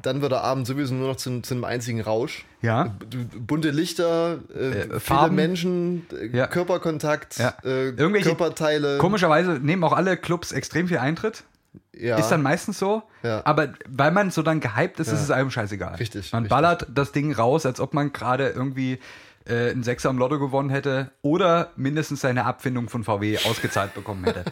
[0.00, 2.44] dann wird der Abend sowieso nur noch zu, zu einem einzigen Rausch.
[2.60, 2.96] Ja.
[3.38, 5.36] Bunte Lichter, äh, viele Farben.
[5.36, 6.46] Menschen, äh, Ja.
[6.48, 7.54] Körperkontakt, Ja.
[7.64, 8.98] äh, Irgendwelche- Körperteile.
[8.98, 11.44] Komischerweise nehmen auch alle Clubs extrem viel Eintritt.
[11.92, 12.16] ja.
[12.18, 13.02] Ist dann meistens so.
[13.22, 13.42] Ja.
[13.44, 15.94] Aber weil man so dann gehypt ist, ist es einem scheißegal.
[15.96, 16.50] Richtig, Man richtig.
[16.50, 18.98] ballert das Ding raus, als ob man gerade irgendwie
[19.44, 24.24] äh, einen Sechser am Lotto gewonnen hätte oder mindestens seine Abfindung von VW ausgezahlt bekommen
[24.24, 24.44] hätte.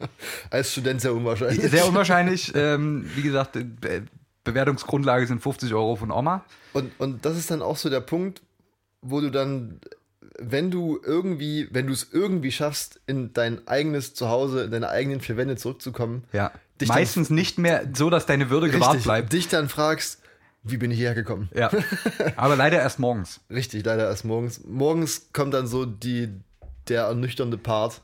[0.50, 1.70] Als Student sehr unwahrscheinlich.
[1.70, 2.52] Sehr unwahrscheinlich.
[2.54, 3.66] ähm, wie gesagt, äh,
[4.44, 6.44] Bewertungsgrundlage sind 50 Euro von Oma.
[6.72, 8.42] Und, und das ist dann auch so der Punkt,
[9.02, 9.80] wo du dann,
[10.38, 15.20] wenn du irgendwie, wenn du es irgendwie schaffst, in dein eigenes Zuhause, in deine eigenen
[15.20, 16.52] vier Wände zurückzukommen, Ja.
[16.80, 19.32] Dich dann- Meistens nicht mehr so, dass deine Würde gewahrt richtig, bleibt.
[19.32, 20.20] dich dann fragst,
[20.62, 21.48] wie bin ich hierher gekommen?
[21.52, 21.70] Ja.
[22.36, 23.40] Aber leider erst morgens.
[23.50, 24.60] Richtig, leider erst morgens.
[24.64, 26.28] Morgens kommt dann so die,
[26.86, 28.00] der ernüchternde Part.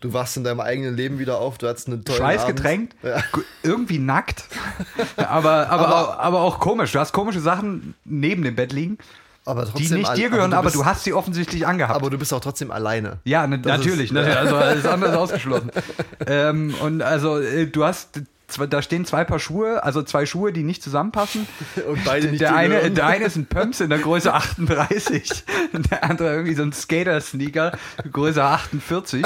[0.00, 3.16] Du wachst in deinem eigenen Leben wieder auf, du hattest einen tollen Schweißgetränkt, Abend.
[3.16, 3.22] Ja.
[3.32, 4.44] gu- irgendwie nackt,
[5.16, 6.92] aber, aber, aber, aber auch komisch.
[6.92, 8.96] Du hast komische Sachen neben dem Bett liegen,
[9.44, 11.94] Aber die nicht dir gehören, aber bist, du hast sie offensichtlich angehabt.
[11.96, 13.18] Aber du bist auch trotzdem alleine.
[13.24, 14.38] ja, ne, Das natürlich, ist- natürlich.
[14.38, 15.70] Also alles andere ist ausgeschlossen.
[16.26, 18.22] ähm, und also äh, du hast,
[18.56, 21.46] da stehen zwei Paar Schuhe, also zwei Schuhe, die nicht zusammenpassen.
[21.86, 25.90] Und beide nicht der, eine, der eine ist ein Pumps in der Größe 38, und
[25.90, 27.72] der andere irgendwie so ein Skater-Sneaker,
[28.10, 29.24] Größe 48.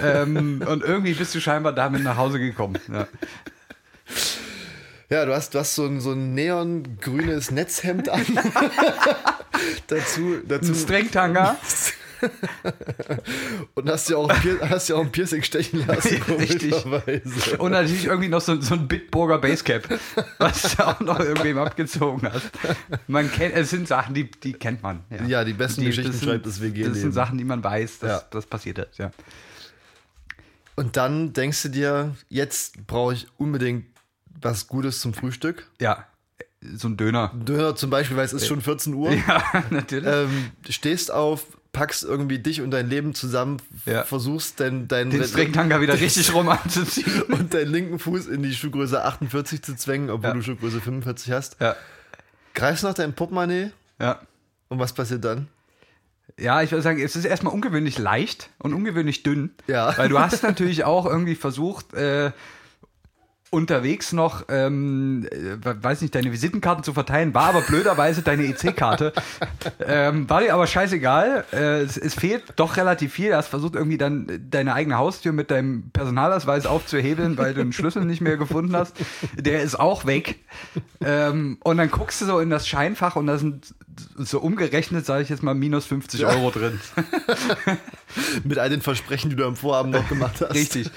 [0.00, 2.78] ähm, und irgendwie bist du scheinbar damit nach Hause gekommen.
[2.92, 3.06] Ja.
[5.08, 8.24] Ja, du hast, du hast so ein, so ein neongrünes Netzhemd an.
[9.86, 11.56] dazu, dazu Ein Stringtanga.
[13.74, 14.30] und hast ja auch
[14.68, 16.74] hast ja auch ein Piercing stechen lassen, Ja, richtig.
[17.58, 19.88] Und natürlich irgendwie noch so, so ein Bitburger Basecap,
[20.38, 22.50] was du auch noch irgendwem abgezogen hast.
[23.06, 25.04] Man kennt, es sind Sachen, die, die kennt man.
[25.26, 26.92] Ja, die besten Geschichten das sind- schreibt das WG-Leben.
[26.92, 28.22] Das sind Sachen, die man weiß, dass Ja.
[28.30, 28.98] das passiert ist.
[28.98, 29.10] Ja.
[30.74, 33.86] Und dann denkst du dir, jetzt brauche ich unbedingt
[34.40, 35.66] was Gutes zum Frühstück.
[35.80, 36.06] ja,
[36.74, 37.32] so ein Döner.
[37.34, 39.12] Döner zum Beispiel, weil es ist schon 14 Uhr.
[39.12, 40.08] Ja, natürlich.
[40.12, 41.46] Ähm, stehst auf,
[41.76, 44.02] packst irgendwie dich und dein Leben zusammen, Ja.
[44.04, 47.22] versuchst dein, dein, Den Stringtanga wieder richtig rum anzuziehen.
[47.28, 50.34] und deinen linken Fuß in die Schuhgröße 48 zu zwängen, obwohl Ja.
[50.34, 51.56] du Schuhgröße 45 hast.
[51.60, 51.76] Ja,
[52.54, 53.70] Greifst nach deinem Portemonnaie
[54.00, 54.20] ja.
[54.68, 55.48] Und was passiert dann?
[56.38, 59.50] Ja, ich würde sagen, es ist erstmal ungewöhnlich leicht und ungewöhnlich dünn.
[59.66, 59.96] Ja.
[59.96, 62.32] Weil du hast natürlich auch irgendwie versucht, äh,
[63.56, 69.14] unterwegs noch, ähm, äh, weiß nicht, deine Visitenkarten zu verteilen, war aber blöderweise deine EC-Karte.
[69.80, 71.44] ähm, war dir aber scheißegal.
[71.52, 73.30] Äh, es, es, fehlt doch relativ viel.
[73.30, 77.72] Du hast versucht, irgendwie dann deine eigene Haustür mit deinem Personalausweis aufzuhebeln, weil du den
[77.72, 78.94] Schlüssel nicht mehr gefunden hast.
[79.36, 80.36] Der ist auch weg.
[81.00, 83.74] Ähm, und dann guckst du so in das Scheinfach und da sind
[84.18, 86.78] so umgerechnet, sage ich jetzt mal, minus 50 Euro drin.
[88.44, 90.54] mit all den Versprechen, die du am Vorabend noch gemacht hast.
[90.54, 90.90] Richtig.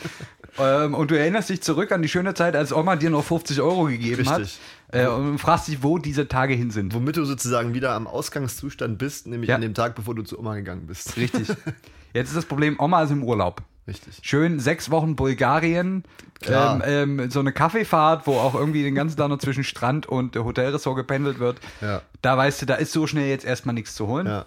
[0.59, 3.61] Ähm, und du erinnerst dich zurück an die schöne Zeit, als Oma dir noch 50
[3.61, 4.59] Euro gegeben Richtig.
[4.91, 4.95] hat.
[4.95, 6.93] Äh, und fragst dich, wo diese Tage hin sind.
[6.93, 9.55] Womit du sozusagen wieder am Ausgangszustand bist, nämlich Ja.
[9.55, 11.15] an dem Tag, bevor du zu Oma gegangen bist.
[11.17, 11.47] Richtig.
[12.13, 13.61] Jetzt ist das Problem, Oma ist im Urlaub.
[13.87, 14.19] Richtig.
[14.21, 16.03] Schön sechs Wochen Bulgarien,
[16.41, 16.85] Klar.
[16.85, 20.35] ähm, ähm, so eine Kaffeefahrt, wo auch irgendwie den ganzen Tag noch zwischen Strand und
[20.35, 21.57] Hotelressort gependelt wird.
[21.81, 22.01] Ja.
[22.21, 24.27] Da weißt du, da ist so schnell jetzt erstmal nichts zu holen.
[24.27, 24.45] Ja.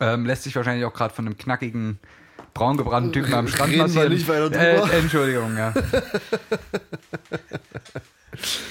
[0.00, 1.98] Ähm, lässt sich wahrscheinlich auch gerade von einem knackigen,
[2.54, 4.12] braungebrannten Typen am Strand Reden massieren.
[4.12, 4.92] nicht weiter drüber.
[4.92, 5.72] Äh, Entschuldigung, ja.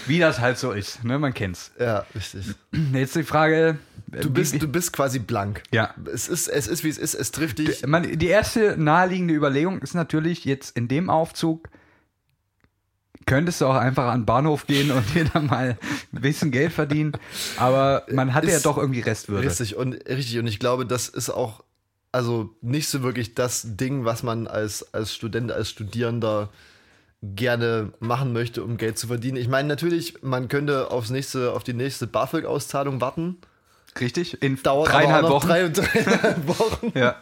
[0.06, 1.20] Wie das halt so ist, ne?
[1.20, 1.72] Man kennt's.
[1.80, 2.56] Ja, richtig.
[2.94, 3.78] Jetzt die Frage.
[4.12, 5.64] äh, Du bist, du bist quasi blank.
[5.72, 5.94] Ja.
[6.14, 7.86] Es ist, es ist, wie es ist, es trifft dich.
[7.86, 11.68] man, die erste naheliegende Überlegung ist natürlich jetzt in dem Aufzug,
[13.26, 15.78] könntest du auch einfach an den Bahnhof gehen und dir dann mal
[16.14, 17.12] ein bisschen Geld verdienen.
[17.58, 19.46] Aber man hatte ja Ist- doch irgendwie Restwürde.
[19.48, 21.64] Richtig und richtig und ich glaube, das ist auch
[22.12, 26.50] also nicht so wirklich das Ding, was man als als Student, als Studierender
[27.22, 29.38] gerne machen möchte, um Geld zu verdienen.
[29.38, 33.38] Ich meine natürlich, man könnte aufs nächste auf die nächste BAföG Auszahlung warten.
[34.00, 34.42] Richtig?
[34.42, 35.48] In Dauert dreieinhalb Wochen.
[35.48, 36.92] Drei, dreieinhalb Wochen.
[36.98, 37.16] Ja.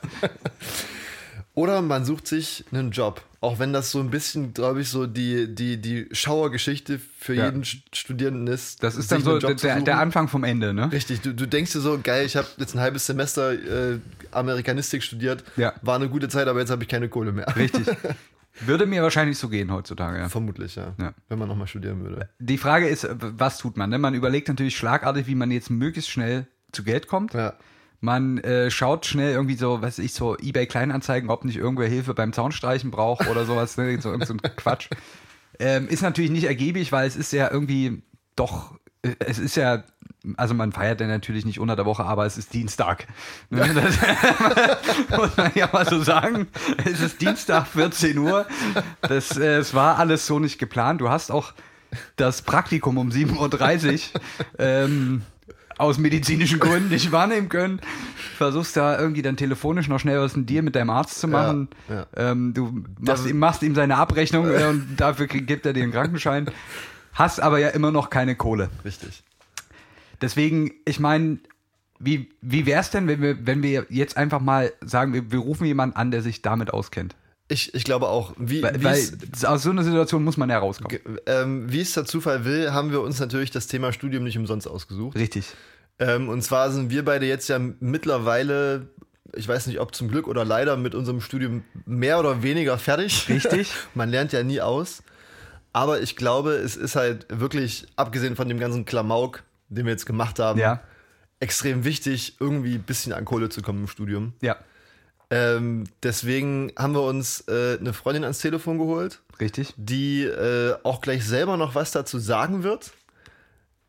[1.54, 3.22] Oder man sucht sich einen Job.
[3.46, 7.46] Auch wenn das so ein bisschen, glaube ich, so die, die, die Schauergeschichte für Ja.
[7.46, 8.82] jeden St- Studierenden ist.
[8.84, 10.92] Das ist dann so der, der Anfang vom Ende, ne?
[10.92, 14.00] Richtig, du, du denkst dir so, geil, ich habe jetzt ein halbes Semester äh,
[14.32, 15.74] Amerikanistik studiert, Ja.
[15.82, 17.46] war eine gute Zeit, aber jetzt habe ich keine Kohle mehr.
[17.56, 17.86] Richtig.
[18.62, 20.18] Würde mir wahrscheinlich so gehen heutzutage.
[20.18, 20.30] Ja.
[20.30, 20.94] Vermutlich, ja.
[21.00, 21.14] Ja.
[21.28, 22.30] Wenn man nochmal studieren würde.
[22.40, 23.90] Die Frage ist, äh, was tut man?
[23.90, 23.98] Ne?
[24.00, 27.34] Man überlegt natürlich schlagartig, wie man jetzt möglichst schnell zu Geld kommt.
[27.34, 27.54] Ja.
[28.02, 31.88] Man äh, schaut schnell irgendwie so, was weiß ich, so eBay Kleinanzeigen, ob nicht irgendwer
[31.88, 34.00] Hilfe beim Zaunstreichen braucht oder sowas, ne?
[34.02, 34.90] so, irgend so ein Quatsch.
[35.60, 38.04] Ähm, ist natürlich nicht ergiebig, weil es ist ja irgendwie
[38.36, 39.84] doch, äh, es ist ja,
[40.38, 43.08] also man feiert ja natürlich nicht unter der Woche, aber es ist Dienstag.
[43.50, 43.74] Ne?
[43.74, 43.98] Das
[45.18, 46.48] muss man ja mal so sagen.
[46.84, 48.46] Es ist Dienstag, 14 Uhr.
[49.02, 51.00] Das, äh, es war alles so nicht geplant.
[51.00, 51.54] Du hast auch
[52.16, 54.22] das Praktikum um 7.30 Uhr
[54.60, 55.22] ähm,
[55.78, 57.82] aus medizinischen Gründen nicht wahrnehmen können.
[58.38, 61.70] Versuchst da irgendwie dann telefonisch noch schnell was ein Deal mit deinem Arzt zu machen.
[61.90, 62.06] ja.
[62.16, 65.92] Ähm, du machst ihm, machst ihm seine Abrechnung äh, und dafür gibt er dir einen
[65.92, 66.50] Krankenschein.
[67.14, 68.70] Hast aber ja immer noch keine Kohle.
[68.84, 69.24] Richtig.
[70.22, 71.40] Deswegen, ich meine,
[72.00, 75.40] wie, wie wäre es denn, wenn wir, wenn wir jetzt einfach mal sagen, wir, wir
[75.40, 77.16] rufen jemanden an, der sich damit auskennt?
[77.48, 79.00] Ich, ich glaube auch, wie, Weil, weil
[79.46, 80.98] aus so einer Situation muss man ja rauskommen.
[81.28, 84.68] ähm, wie es der Zufall will, haben wir uns natürlich das Thema Studium nicht umsonst
[84.68, 85.16] ausgesucht.
[85.16, 85.46] Richtig.
[86.00, 87.60] Ähm, und zwar sind wir beide jetzt ja
[88.10, 88.88] mittlerweile,
[89.36, 93.30] ich weiß nicht, ob zum Glück oder leider, mit unserem Studium mehr oder weniger fertig.
[93.30, 93.72] Richtig.
[93.94, 95.04] Man lernt ja nie aus.
[95.74, 100.06] Aber ich glaube, es ist halt wirklich, abgesehen von dem ganzen Klamauk, den wir jetzt
[100.06, 100.82] gemacht haben, Ja.
[101.40, 104.34] extrem wichtig, irgendwie ein bisschen an Kohle zu kommen im Studium.
[104.42, 104.56] Ja.
[105.36, 109.74] Ähm, deswegen haben wir uns äh, eine Freundin ans Telefon geholt, Richtig.
[109.76, 112.94] die äh, auch gleich selber noch was dazu sagen wird.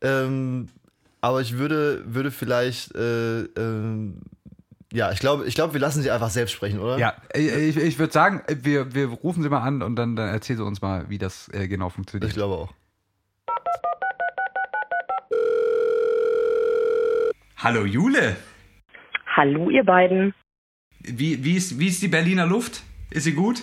[0.01, 0.67] Ähm,
[1.21, 4.19] aber ich würde, würde vielleicht, äh, ähm,
[4.91, 6.97] ja, ich glaube, ich glaube, wir lassen sie einfach selbst sprechen, oder?
[6.97, 10.57] Ja, ich, ich würde sagen, wir, wir rufen sie mal an und dann, dann erzähl
[10.57, 12.29] sie uns mal, wie das äh, genau funktioniert.
[12.29, 12.73] Ich glaube auch.
[17.57, 18.35] Hallo Jule,
[19.37, 20.33] Hallo, ihr beiden.
[21.07, 22.83] Wie, wie, ist, wie ist die Berliner Luft?
[23.11, 23.61] Ist sie gut?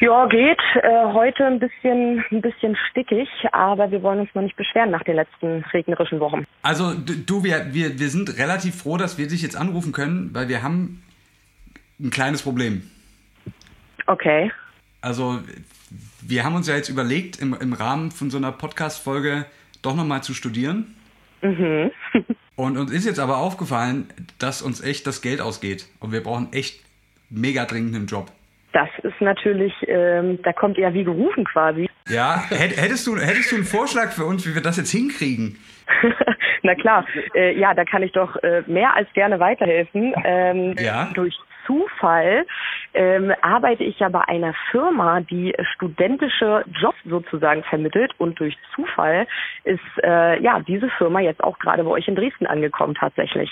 [0.00, 0.58] Ja, geht.
[0.82, 5.04] Äh, heute ein bisschen, ein bisschen stickig, aber wir wollen uns mal nicht beschweren nach
[5.04, 6.44] den letzten regnerischen Wochen.
[6.62, 10.48] Also du, wir, wir, wir sind relativ froh, dass wir dich jetzt anrufen können, weil
[10.48, 11.04] wir haben
[12.00, 12.82] ein kleines Problem.
[14.06, 14.50] Okay.
[15.00, 15.38] Also
[16.20, 19.46] wir haben uns ja jetzt überlegt, im, im Rahmen von so einer Podcast-Folge
[19.82, 20.96] doch nochmal zu studieren.
[22.56, 24.06] Und uns ist jetzt aber aufgefallen,
[24.38, 25.86] dass uns echt das Geld ausgeht.
[26.00, 26.80] Und wir brauchen echt
[27.30, 28.30] mega dringend einen Job.
[28.72, 31.88] Das ist natürlich, ähm, da kommt ja wie gerufen quasi.
[32.08, 35.58] Ja, hätt- hättest du, hättest du einen Vorschlag für uns, wie wir das jetzt hinkriegen?
[36.62, 40.14] Na klar, äh, ja, da kann ich doch äh, mehr als gerne weiterhelfen.
[40.24, 41.10] Ähm, Ja.
[41.14, 41.34] Durch
[41.66, 42.46] Zufall
[42.94, 49.26] ähm, arbeite ich ja bei einer Firma, die studentische Jobs sozusagen vermittelt und durch Zufall
[49.64, 53.50] ist äh, ja diese Firma jetzt auch gerade bei euch in Dresden angekommen tatsächlich.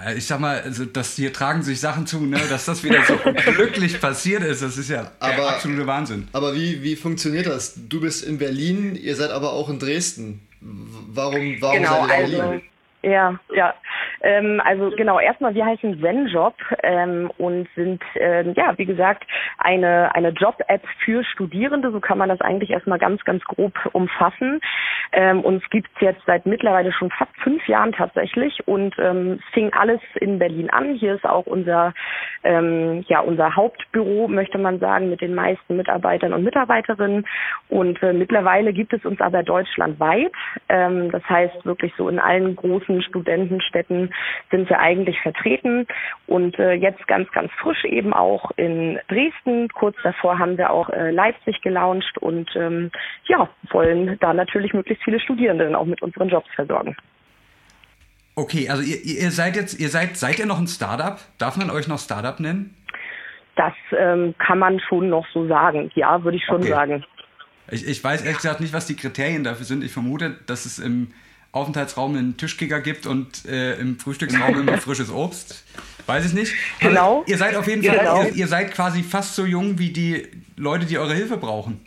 [0.00, 3.02] Äh, ich sag mal, also das hier tragen sich Sachen zu, ne, dass das wieder
[3.02, 3.16] so
[3.52, 4.62] glücklich passiert ist.
[4.62, 6.28] Das ist ja aber, der absolute Wahnsinn.
[6.32, 7.88] Aber wie, wie funktioniert das?
[7.88, 10.46] Du bist in Berlin, ihr seid aber auch in Dresden.
[10.60, 12.40] Warum, warum genau, seid ihr in Berlin?
[12.40, 12.62] Also,
[13.02, 13.74] ja, ja.
[14.22, 19.24] Ähm, also genau, erstmal, wir heißen ZenJob ähm, und sind, ähm, ja, wie gesagt,
[19.58, 21.90] eine, eine Job-App für Studierende.
[21.90, 24.60] So kann man das eigentlich erstmal ganz, ganz grob umfassen.
[25.12, 29.72] Ähm, uns gibt's jetzt seit mittlerweile schon fast fünf Jahren tatsächlich und ähm, es fing
[29.72, 30.94] alles in Berlin an.
[30.94, 31.92] Hier ist auch unser,
[32.44, 37.26] ähm, ja, unser Hauptbüro, möchte man sagen, mit den meisten Mitarbeitern und Mitarbeiterinnen.
[37.68, 40.32] Und äh, mittlerweile gibt es uns aber deutschlandweit.
[40.68, 44.11] Ähm, das heißt wirklich so in allen großen Studentenstädten
[44.50, 45.86] sind wir eigentlich vertreten
[46.26, 49.68] und äh, jetzt ganz, ganz frisch eben auch in Dresden.
[49.68, 52.90] Kurz davor haben wir auch äh, Leipzig gelauncht und ähm,
[53.26, 56.96] ja, wollen da natürlich möglichst viele Studierende dann auch mit unseren Jobs versorgen.
[58.34, 61.18] Okay, also ihr, ihr seid jetzt, ihr seid, seid ihr noch ein Startup?
[61.38, 62.74] Darf man euch noch Startup nennen?
[63.56, 65.90] Das ähm, kann man schon noch so sagen.
[65.94, 66.68] Ja, würde ich schon okay.
[66.68, 67.04] sagen.
[67.70, 69.84] Ich, ich weiß ehrlich gesagt nicht, was die Kriterien dafür sind.
[69.84, 71.12] Ich vermute, dass es im
[71.52, 75.64] Aufenthaltsraum einen Tischkicker gibt und äh, im Frühstücksraum immer frisches Obst.
[76.06, 76.54] Weiß ich nicht.
[76.80, 77.20] Genau.
[77.20, 78.22] Also, ihr seid auf jeden Fall, genau.
[78.22, 80.26] ihr, ihr seid quasi fast so jung wie die
[80.56, 81.80] Leute, die eure Hilfe brauchen.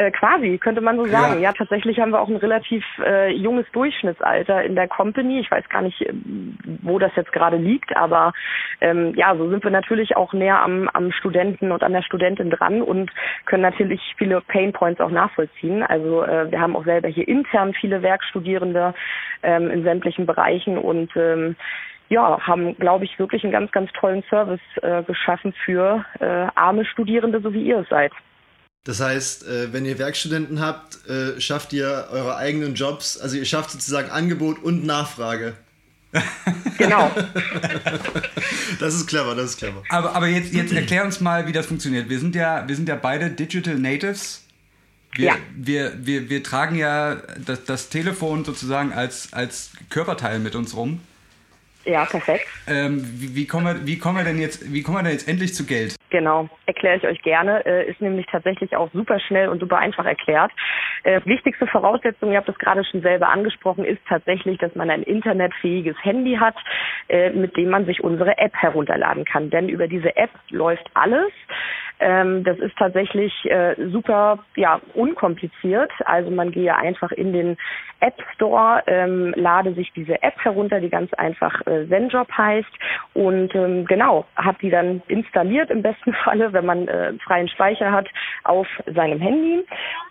[0.00, 1.34] Äh, quasi, könnte man so sagen.
[1.42, 1.50] Ja.
[1.50, 1.52] ja.
[1.52, 5.40] tatsächlich haben wir auch ein relativ äh, junges Durchschnittsalter in der Company.
[5.40, 8.32] Ich weiß gar nicht, ähm, wo das jetzt gerade liegt, aber
[8.80, 12.48] ähm, ja, so sind wir natürlich auch näher am, am Studenten und an der Studentin
[12.48, 13.10] dran und
[13.44, 15.82] können natürlich viele Pain Points auch nachvollziehen.
[15.82, 18.94] Also äh, wir haben auch selber hier intern viele Werkstudierende
[19.42, 21.56] ähm, in sämtlichen Bereichen und ähm,
[22.08, 26.86] ja, haben, glaube ich, wirklich einen ganz, ganz tollen Service äh, geschaffen für äh, arme
[26.86, 28.12] Studierende, so wie ihr es seid.
[28.84, 33.44] Das heißt, äh, wenn ihr Werkstudenten habt, äh, schafft ihr eure eigenen Jobs, also ihr
[33.44, 35.54] schafft sozusagen Angebot und Nachfrage.
[36.78, 37.10] Genau.
[38.80, 39.82] das ist clever, das ist clever.
[39.90, 42.08] Aber, aber jetzt, jetzt erklär uns mal, wie das funktioniert.
[42.08, 44.44] Wir sind ja, wir sind ja beide Digital Natives.
[45.12, 45.36] Wir, ja.
[45.54, 51.00] wir, wir, wir tragen ja das, das Telefon sozusagen als, als Körperteil mit uns rum.
[51.84, 52.46] Ja, perfekt.
[52.68, 55.28] Ähm, wie, wie, kommen wir, wie, kommen wir denn jetzt, wie kommen wir denn jetzt
[55.28, 55.96] endlich zu Geld?
[56.10, 57.64] Genau, erkläre ich euch gerne.
[57.64, 60.52] Äh, ist nämlich tatsächlich auch super schnell und super einfach erklärt.
[61.04, 65.02] Äh, wichtigste Voraussetzung, ihr habt es gerade schon selber angesprochen, ist tatsächlich, dass man ein
[65.02, 66.56] internetfähiges Handy hat,
[67.08, 69.48] äh, mit dem man sich unsere App herunterladen kann.
[69.48, 71.32] Denn über diese App läuft alles.
[72.00, 75.92] Ähm, das ist tatsächlich äh, super ja, unkompliziert.
[76.04, 77.56] Also man gehe einfach in den
[78.00, 82.70] App Store, ähm, lade sich diese App herunter, die ganz einfach äh, Zenjob heißt
[83.14, 87.92] und ähm, genau, hat die dann installiert im besten Falle, wenn man äh, freien Speicher
[87.92, 88.08] hat,
[88.44, 89.64] auf seinem Handy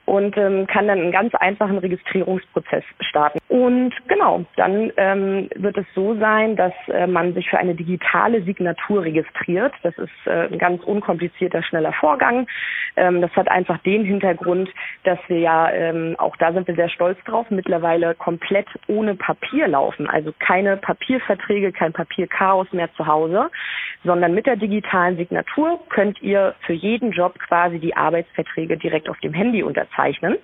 [0.05, 3.39] und ähm, kann dann einen ganz einfachen Registrierungsprozess starten.
[3.47, 8.41] Und genau, dann ähm, wird es so sein, dass äh, man sich für eine digitale
[8.43, 9.73] Signatur registriert.
[9.83, 12.47] Das ist äh, ein ganz unkomplizierter, schneller Vorgang.
[12.95, 14.69] Ähm, das hat einfach den Hintergrund,
[15.03, 19.67] dass wir ja, ähm, auch da sind wir sehr stolz drauf, mittlerweile komplett ohne Papier
[19.67, 20.07] laufen.
[20.07, 23.49] Also keine Papierverträge, kein Papierchaos mehr zu Hause,
[24.03, 29.19] sondern mit der digitalen Signatur könnt ihr für jeden Job quasi die Arbeitsverträge direkt auf
[29.19, 30.37] dem Handy unterzeichnen.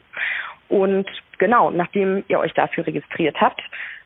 [0.68, 1.08] Und
[1.38, 3.62] genau, nachdem ihr euch dafür registriert habt,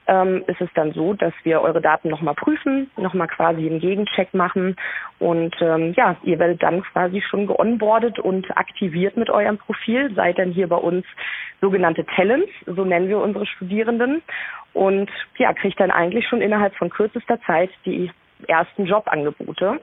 [0.10, 4.34] ähm, ist es dann so, dass wir eure Daten nochmal prüfen, nochmal quasi einen Gegencheck
[4.34, 4.76] machen
[5.20, 10.40] und ähm, ja, ihr werdet dann quasi schon geonboardet und aktiviert mit eurem Profil, seid
[10.40, 11.06] dann hier bei uns
[11.62, 14.24] sogenannte Talents, so nennen wir unsere Studierenden
[14.74, 18.12] und ja, kriegt dann eigentlich schon innerhalb von kürzester Zeit die
[18.48, 19.80] ersten Jobangebote.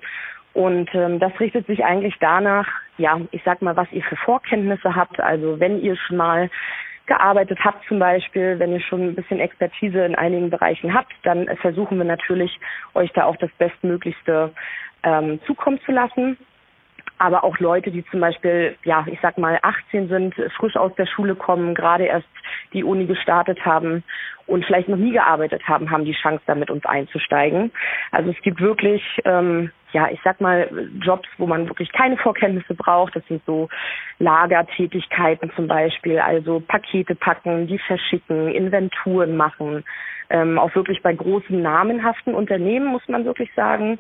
[0.55, 2.66] Und ähm, das richtet sich eigentlich danach,
[2.97, 5.20] ja, ich sag mal, was ihr für Vorkenntnisse habt.
[5.20, 6.49] Also wenn ihr schon mal
[7.07, 11.47] gearbeitet habt zum Beispiel, wenn ihr schon ein bisschen Expertise in einigen Bereichen habt, dann
[11.57, 12.59] versuchen wir natürlich,
[12.95, 14.53] euch da auch das Bestmöglichste
[15.03, 16.37] ähm, zukommen zu lassen.
[17.19, 21.07] Aber auch Leute, die zum Beispiel, ja, ich sag mal, 18 sind, frisch aus der
[21.07, 22.29] Schule kommen, gerade erst
[22.75, 24.05] die Uni gestartet haben
[24.47, 27.73] und vielleicht noch nie gearbeitet haben, haben die Chance, da mit uns einzusteigen.
[28.11, 30.69] Also es gibt wirklich ähm, ja, ich sag mal,
[31.01, 33.17] Jobs, wo man wirklich keine Vorkenntnisse braucht.
[33.17, 33.71] Das sind so
[34.19, 39.85] Lagertätigkeiten zum Beispiel, also Pakete packen, die verschicken, Inventuren machen.
[40.29, 43.99] Ähm, auch wirklich bei großen namenhaften Unternehmen muss man wirklich sagen.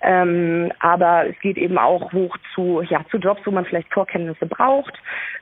[0.00, 4.46] Ähm, aber es geht eben auch hoch zu, ja, zu Jobs, wo man vielleicht Vorkenntnisse
[4.46, 4.94] braucht.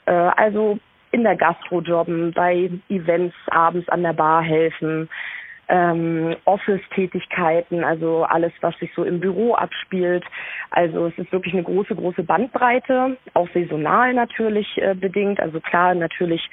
[0.07, 0.81] Äh, also
[1.13, 5.09] in der Gastro jobben, bei Events abends an der Bar helfen,
[5.69, 10.25] ähm, Office-Tätigkeiten, also alles, was sich so im Büro abspielt.
[10.71, 15.41] Also es ist wirklich eine große, große Bandbreite, auch saisonal natürlich äh, bedingt.
[15.41, 16.49] Also klar, natürlich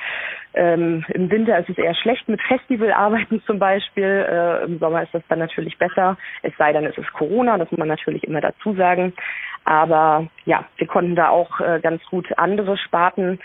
[0.54, 4.26] ähm, im Winter ist es eher schlecht mit Festivalarbeiten zum Beispiel.
[4.30, 6.18] Äh, Im Sommer ist das dann natürlich besser.
[6.42, 9.14] Es sei denn, es ist Corona, das muss man natürlich immer dazu sagen.
[9.70, 13.40] Aber ja, wir konnten da auch äh, ganz gut andere Sparten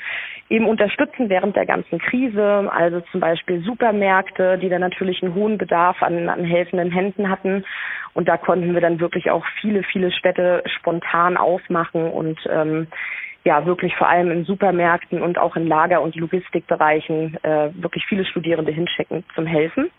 [0.48, 2.66] eben unterstützen während der ganzen Krise.
[2.72, 7.66] Also zum Beispiel Supermärkte, die dann natürlich einen hohen Bedarf an, an helfenden Händen hatten.
[8.14, 12.86] Und da konnten wir dann wirklich auch viele, viele Städte spontan aufmachen und ähm,
[13.44, 18.24] ja wirklich vor allem in Supermärkten und auch in Lager- und Logistikbereichen äh, wirklich viele
[18.24, 19.90] Studierende hinschicken zum Helfen.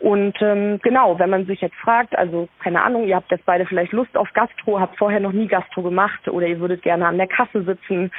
[0.00, 3.66] Und ähm, genau, wenn man sich jetzt fragt, also keine Ahnung, ihr habt jetzt beide
[3.66, 7.18] vielleicht Lust auf Gastro, habt vorher noch nie Gastro gemacht oder ihr würdet gerne an
[7.18, 8.12] der Kasse sitzen,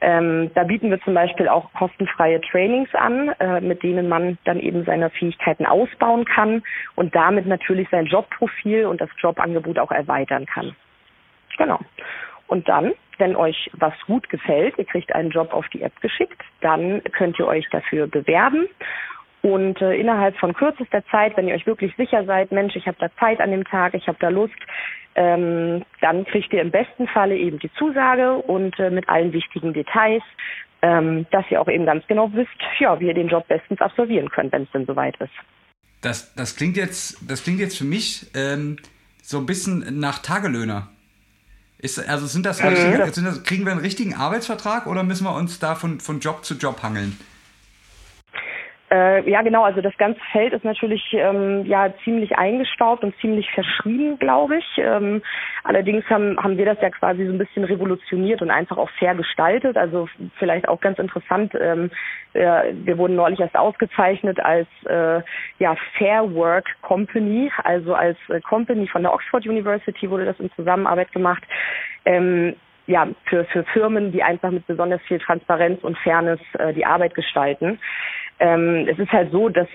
[0.00, 4.58] ähm, da bieten wir zum Beispiel auch kostenfreie Trainings an, äh, mit denen man dann
[4.58, 6.62] eben seine Fähigkeiten ausbauen kann
[6.94, 10.74] und damit natürlich sein Jobprofil und das Jobangebot auch erweitern kann.
[11.58, 11.80] Genau.
[12.46, 16.40] Und dann, wenn euch was gut gefällt, ihr kriegt einen Job auf die App geschickt,
[16.62, 18.68] dann könnt ihr euch dafür bewerben
[19.42, 22.96] und äh, innerhalb von kürzester Zeit, wenn ihr euch wirklich sicher seid, Mensch, ich habe
[22.98, 24.58] da Zeit an dem Tag, ich habe da Lust,
[25.14, 29.72] ähm, dann kriegt ihr im besten Falle eben die Zusage und äh, mit allen wichtigen
[29.72, 30.22] Details,
[30.82, 34.28] ähm, dass ihr auch eben ganz genau wisst, ja, wie ihr den Job bestens absolvieren
[34.30, 35.32] könnt, wenn es denn soweit ist.
[36.00, 38.76] Das, das klingt jetzt, das klingt jetzt für mich ähm,
[39.22, 40.88] so ein bisschen nach Tagelöhner.
[41.78, 43.12] Ist, also sind das, mhm.
[43.12, 46.44] sind das, kriegen wir einen richtigen Arbeitsvertrag oder müssen wir uns da von, von Job
[46.44, 47.18] zu Job hangeln?
[48.90, 49.64] Äh, ja, genau.
[49.64, 54.64] Also das ganze Feld ist natürlich ähm, ja ziemlich eingestaubt und ziemlich verschrieben, glaube ich.
[54.78, 55.22] Ähm,
[55.62, 59.14] allerdings haben, haben wir das ja quasi so ein bisschen revolutioniert und einfach auch fair
[59.14, 59.76] gestaltet.
[59.76, 60.08] Also
[60.38, 61.52] vielleicht auch ganz interessant.
[61.60, 61.90] Ähm,
[62.32, 65.20] wir, wir wurden neulich erst ausgezeichnet als äh,
[65.58, 70.50] ja Fair Work Company, also als äh, Company von der Oxford University wurde das in
[70.52, 71.42] Zusammenarbeit gemacht.
[72.06, 72.54] Ähm,
[72.86, 77.14] ja, für, für Firmen, die einfach mit besonders viel Transparenz und Fairness äh, die Arbeit
[77.14, 77.78] gestalten.
[78.40, 79.68] Ähm, es ist halt so, dass,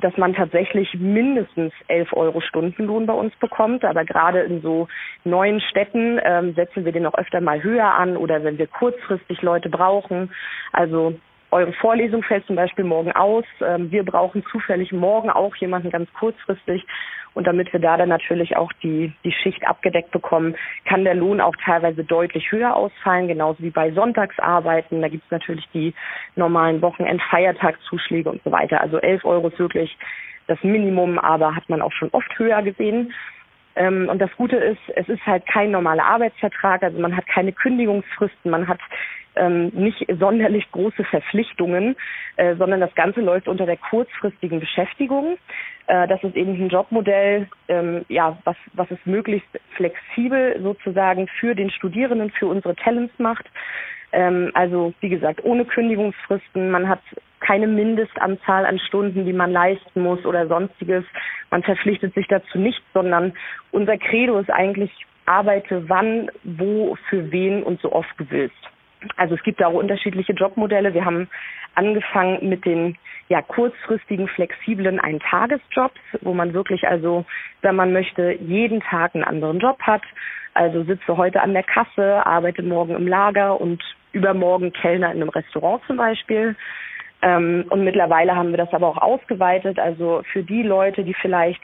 [0.00, 4.88] dass man tatsächlich mindestens 11 Euro Stundenlohn bei uns bekommt, aber gerade in so
[5.24, 9.40] neuen Städten ähm, setzen wir den auch öfter mal höher an oder wenn wir kurzfristig
[9.42, 10.30] Leute brauchen.
[10.72, 11.14] Also
[11.50, 13.44] eure Vorlesung fällt zum Beispiel morgen aus.
[13.60, 16.84] Ähm, wir brauchen zufällig morgen auch jemanden ganz kurzfristig.
[17.32, 21.40] Und damit wir da dann natürlich auch die, die Schicht abgedeckt bekommen, kann der Lohn
[21.40, 25.00] auch teilweise deutlich höher ausfallen, genauso wie bei Sonntagsarbeiten.
[25.00, 25.94] Da gibt es natürlich die
[26.34, 28.80] normalen Wochenend-, Feiertagszuschläge und so weiter.
[28.80, 29.96] Also 11 Euro ist wirklich
[30.48, 33.12] das Minimum, aber hat man auch schon oft höher gesehen.
[33.76, 37.52] Ähm, und das Gute ist, es ist halt kein normaler Arbeitsvertrag, also man hat keine
[37.52, 38.80] Kündigungsfristen, man hat
[39.36, 41.96] ähm, nicht sonderlich große Verpflichtungen,
[42.36, 45.38] äh, sondern das Ganze läuft unter der kurzfristigen Beschäftigung.
[45.86, 51.54] Äh, das ist eben ein Jobmodell, ähm, ja, was, was es möglichst flexibel sozusagen für
[51.54, 53.46] den Studierenden, für unsere Talents macht.
[54.12, 57.00] Ähm, also wie gesagt, ohne Kündigungsfristen, man hat
[57.40, 61.04] keine Mindestanzahl an Stunden, die man leisten muss oder sonstiges.
[61.50, 63.32] Man verpflichtet sich dazu nicht, sondern
[63.70, 64.90] unser Credo ist eigentlich,
[65.26, 68.70] arbeite wann, wo, für wen und so oft du willst.
[69.16, 70.94] Also es gibt da auch unterschiedliche Jobmodelle.
[70.94, 71.28] Wir haben
[71.74, 72.96] angefangen mit den
[73.28, 77.24] ja, kurzfristigen, flexiblen Eintagesjobs, wo man wirklich also,
[77.62, 80.02] wenn man möchte, jeden Tag einen anderen Job hat.
[80.52, 83.82] Also sitze heute an der Kasse, arbeite morgen im Lager und
[84.12, 86.56] übermorgen Kellner in einem Restaurant zum Beispiel.
[87.22, 89.78] Ähm, und mittlerweile haben wir das aber auch ausgeweitet.
[89.78, 91.62] Also für die Leute, die vielleicht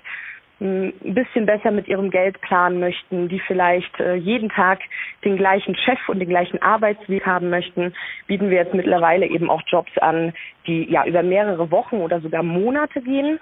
[0.60, 4.80] ein bisschen besser mit ihrem Geld planen möchten, die vielleicht äh, jeden Tag
[5.22, 7.92] den gleichen Chef und den gleichen Arbeitsweg haben möchten,
[8.26, 10.32] bieten wir jetzt mittlerweile eben auch Jobs an,
[10.66, 13.38] die ja über mehrere Wochen oder sogar Monate gehen,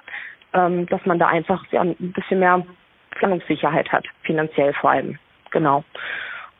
[0.54, 2.66] ähm, dass man da einfach ein bisschen mehr
[3.12, 5.18] Planungssicherheit hat, finanziell vor allem.
[5.52, 5.84] Genau.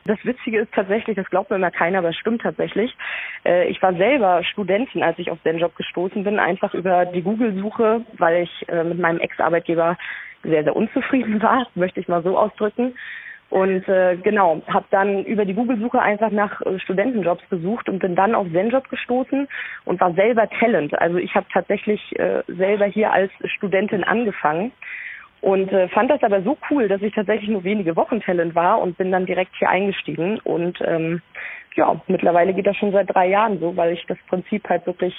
[0.05, 2.95] Das Witzige ist tatsächlich, das glaubt mir immer keiner, aber es stimmt tatsächlich.
[3.43, 7.23] Äh, ich war selber Studentin, als ich auf den Job gestoßen bin, einfach über die
[7.23, 9.97] Google-Suche, weil ich äh, mit meinem Ex-Arbeitgeber
[10.45, 12.93] sehr, sehr unzufrieden war, möchte ich mal so ausdrücken.
[13.49, 18.15] Und äh, genau, habe dann über die Google-Suche einfach nach äh, Studentenjobs gesucht und bin
[18.15, 19.47] dann auf Zenjob gestoßen
[19.85, 20.99] und war selber Talent.
[20.99, 24.71] Also ich habe tatsächlich äh, selber hier als Studentin angefangen
[25.41, 28.81] und äh, fand das aber so cool, dass ich tatsächlich nur wenige Wochen Talent war
[28.81, 30.39] und bin dann direkt hier eingestiegen.
[30.39, 31.21] Und ähm,
[31.75, 35.15] ja, mittlerweile geht das schon seit drei Jahren so, weil ich das Prinzip halt wirklich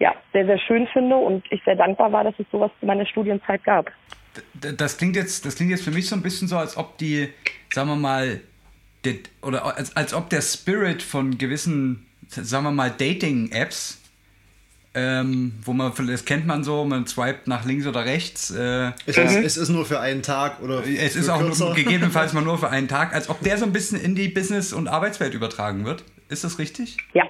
[0.00, 3.06] ja, sehr, sehr schön finde und ich sehr dankbar war, dass es sowas zu meiner
[3.06, 3.92] Studienzeit gab
[4.54, 7.28] das klingt jetzt, das klingt jetzt für mich so ein bisschen so, als ob die,
[7.72, 8.40] sagen wir mal,
[9.04, 13.98] der, oder als, als ob der Spirit von gewissen, sagen wir mal, Dating-Apps
[14.94, 18.50] ähm, wo man, das kennt man so, man swiped nach links oder rechts.
[18.52, 22.32] Äh, es, ist, es ist nur für einen Tag oder Es ist auch nur, gegebenenfalls
[22.32, 24.86] mal nur für einen Tag, als ob der so ein bisschen in die Business- und
[24.86, 26.04] Arbeitswelt übertragen wird.
[26.28, 26.96] Ist das richtig?
[27.12, 27.23] Ja.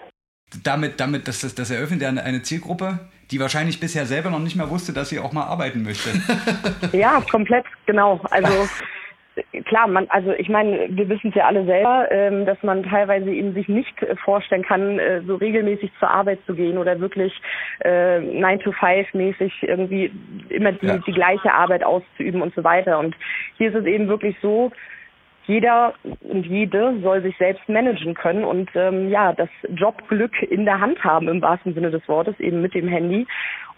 [0.62, 3.00] Damit, damit das, das, das eröffnet ja eine Zielgruppe,
[3.30, 6.10] die wahrscheinlich bisher selber noch nicht mehr wusste, dass sie auch mal arbeiten möchte.
[6.96, 8.20] ja, komplett, genau.
[8.30, 8.68] Also
[9.66, 13.30] klar, man, also ich meine, wir wissen es ja alle selber, ähm, dass man teilweise
[13.30, 17.32] eben sich nicht äh, vorstellen kann, äh, so regelmäßig zur Arbeit zu gehen oder wirklich
[17.80, 20.12] äh, 9 to 5 mäßig irgendwie
[20.50, 20.98] immer die, ja.
[20.98, 22.98] die gleiche Arbeit auszuüben und so weiter.
[22.98, 23.16] Und
[23.58, 24.70] hier ist es eben wirklich so,
[25.46, 30.80] jeder und jede soll sich selbst managen können und ähm, ja, das Jobglück in der
[30.80, 33.26] Hand haben im wahrsten Sinne des Wortes, eben mit dem Handy.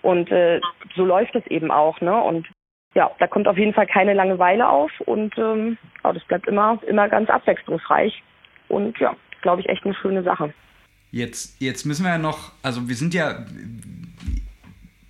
[0.02, 0.60] Und äh,
[0.94, 2.14] so läuft es eben auch, ne?
[2.14, 2.46] Und
[2.94, 6.78] ja, da kommt auf jeden Fall keine Langeweile auf und ähm, ja, das bleibt immer,
[6.86, 8.22] immer ganz abwechslungsreich.
[8.68, 10.52] Und ja, glaube ich, echt eine schöne Sache.
[11.10, 13.44] Jetzt, jetzt müssen wir ja noch, also wir sind ja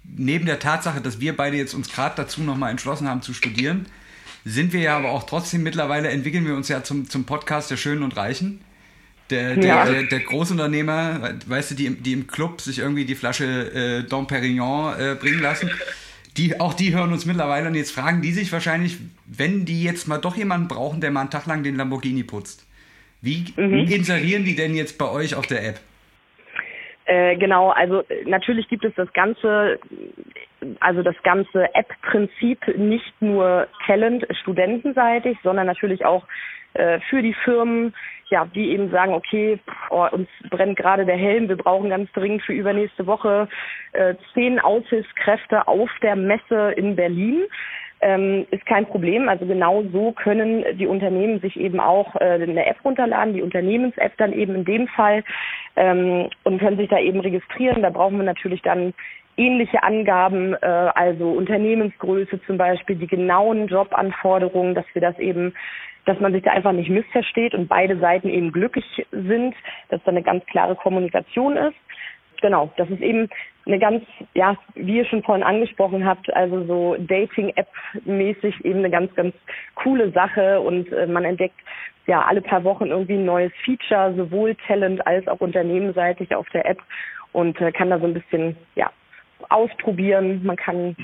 [0.04, 3.86] neben der Tatsache, dass wir beide jetzt uns gerade dazu nochmal entschlossen haben zu studieren,
[4.48, 7.76] sind wir ja aber auch trotzdem mittlerweile, entwickeln wir uns ja zum, zum Podcast der
[7.76, 8.60] Schönen und Reichen.
[9.28, 9.84] Der, der, ja.
[9.84, 14.28] der, der Großunternehmer, weißt du, die, die im Club sich irgendwie die Flasche äh, Dom
[14.28, 15.68] Perignon äh, bringen lassen
[16.36, 20.06] die, auch die hören uns mittlerweile und jetzt fragen die sich wahrscheinlich, wenn die jetzt
[20.06, 22.66] mal doch jemanden brauchen, der mal einen Tag lang den Lamborghini putzt.
[23.22, 23.88] Wie, mhm.
[23.88, 25.80] wie inserieren die denn jetzt bei euch auf der App?
[27.06, 29.78] Äh, genau, also natürlich gibt es das ganze,
[30.80, 36.24] also das ganze App-Prinzip nicht nur Talent studentenseitig, sondern natürlich auch
[36.74, 37.94] äh, für die Firmen,
[38.28, 39.58] ja, die eben sagen, okay,
[39.90, 43.48] oh, uns brennt gerade der Helm, wir brauchen ganz dringend für übernächste Woche
[43.92, 47.44] äh, zehn Aushilfskräfte auf der Messe in Berlin.
[48.02, 49.26] Ähm, ist kein Problem.
[49.30, 54.18] Also genau so können die Unternehmen sich eben auch äh, eine App runterladen, die Unternehmens-App
[54.18, 55.24] dann eben in dem Fall
[55.76, 57.80] ähm, und können sich da eben registrieren.
[57.80, 58.92] Da brauchen wir natürlich dann
[59.36, 65.54] ähnliche Angaben, äh, also Unternehmensgröße zum Beispiel, die genauen Jobanforderungen, dass wir das eben
[66.06, 69.54] dass man sich da einfach nicht missversteht und beide Seiten eben glücklich sind,
[69.88, 71.74] dass da eine ganz klare Kommunikation ist.
[72.40, 73.28] Genau, das ist eben
[73.66, 79.14] eine ganz, ja, wie ihr schon vorhin angesprochen habt, also so Dating-App-mäßig eben eine ganz,
[79.14, 79.34] ganz
[79.74, 81.58] coole Sache und äh, man entdeckt
[82.06, 86.66] ja alle paar Wochen irgendwie ein neues Feature, sowohl Talent als auch unternehmenseitig auf der
[86.66, 86.78] App
[87.32, 88.90] und äh, kann da so ein bisschen, ja,
[89.50, 90.44] ausprobieren.
[90.44, 90.96] Man kann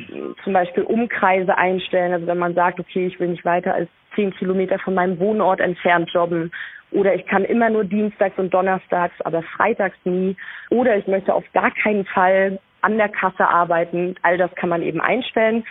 [0.44, 2.12] zum Beispiel Umkreise einstellen.
[2.12, 5.60] Also wenn man sagt, okay, ich will nicht weiter als zehn Kilometer von meinem Wohnort
[5.60, 6.52] entfernt jobben.
[6.90, 10.36] Oder ich kann immer nur dienstags und donnerstags, aber freitags nie.
[10.70, 14.14] Oder ich möchte auf gar keinen Fall an der Kasse arbeiten.
[14.22, 15.64] All das kann man eben einstellen,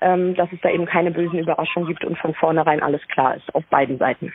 [0.00, 3.54] ähm, dass es da eben keine bösen Überraschungen gibt und von vornherein alles klar ist
[3.54, 4.32] auf beiden Seiten.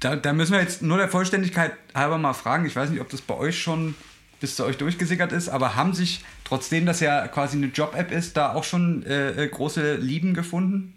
[0.00, 2.66] Da, da müssen wir jetzt nur der Vollständigkeit halber mal fragen.
[2.66, 3.94] Ich weiß nicht, ob das bei euch schon
[4.40, 8.36] bis zu euch durchgesickert ist, aber haben sich, trotzdem das ja quasi eine Job-App ist,
[8.36, 10.94] da auch schon äh, äh, große Lieben gefunden?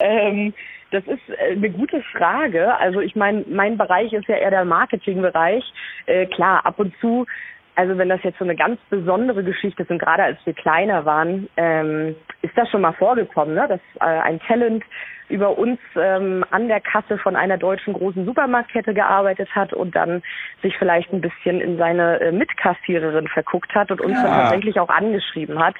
[0.00, 0.54] Ähm,
[0.90, 2.76] das ist äh, eine gute Frage.
[2.78, 5.64] Also ich meine, mein Bereich ist ja eher der Marketingbereich.
[6.06, 7.26] Äh, klar, ab und zu,
[7.76, 11.04] also wenn das jetzt so eine ganz besondere Geschichte ist und gerade als wir kleiner
[11.04, 13.66] waren, ähm, ist das schon mal vorgekommen, ne?
[13.68, 14.84] dass äh, ein Talent
[15.30, 20.22] über uns ähm, an der Kasse von einer deutschen großen Supermarktkette gearbeitet hat und dann
[20.62, 24.22] sich vielleicht ein bisschen in seine äh, Mitkassiererin verguckt hat und uns ja.
[24.22, 25.76] dann tatsächlich auch angeschrieben hat.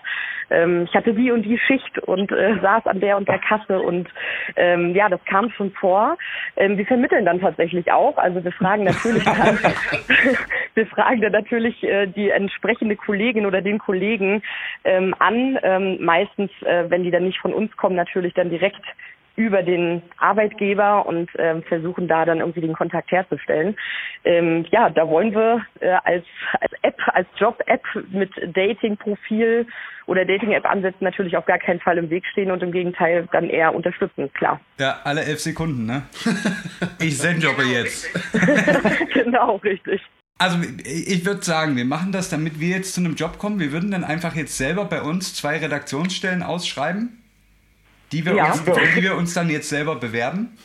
[0.51, 3.81] Ähm, ich hatte die und die Schicht und äh, saß an der und der Kasse
[3.81, 4.09] und
[4.57, 6.17] ähm, ja, das kam schon vor.
[6.57, 8.17] Ähm, wir vermitteln dann tatsächlich auch.
[8.19, 9.59] Also wir fragen natürlich dann,
[10.75, 14.43] wir fragen dann natürlich äh, die entsprechende Kollegin oder den Kollegen
[14.85, 15.59] ähm, an.
[15.63, 18.83] Ähm, meistens, äh, wenn die dann nicht von uns kommen, natürlich dann direkt
[19.41, 23.75] über den Arbeitgeber und ähm, versuchen da dann irgendwie den Kontakt herzustellen.
[24.25, 26.27] Ähm, ja, da wollen wir äh, als,
[26.61, 29.67] als App, als Job-App mit Dating-Profil
[30.07, 33.75] oder Dating-App-Ansätzen natürlich auf gar keinen Fall im Weg stehen und im Gegenteil dann eher
[33.75, 34.61] unterstützen, klar.
[34.79, 36.03] Ja, alle elf Sekunden, ne?
[37.01, 38.11] ich sendjobbe jetzt.
[39.15, 40.03] genau, richtig.
[40.37, 43.59] Also ich würde sagen, wir machen das, damit wir jetzt zu einem Job kommen.
[43.59, 47.20] Wir würden dann einfach jetzt selber bei uns zwei Redaktionsstellen ausschreiben
[48.13, 48.53] die wir, ja.
[48.53, 50.57] uns, die wir uns dann jetzt selber bewerben.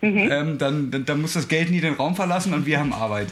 [0.00, 0.28] Mhm.
[0.30, 3.28] Ähm, dann, dann, dann muss das Geld nie den Raum verlassen und wir haben Arbeit.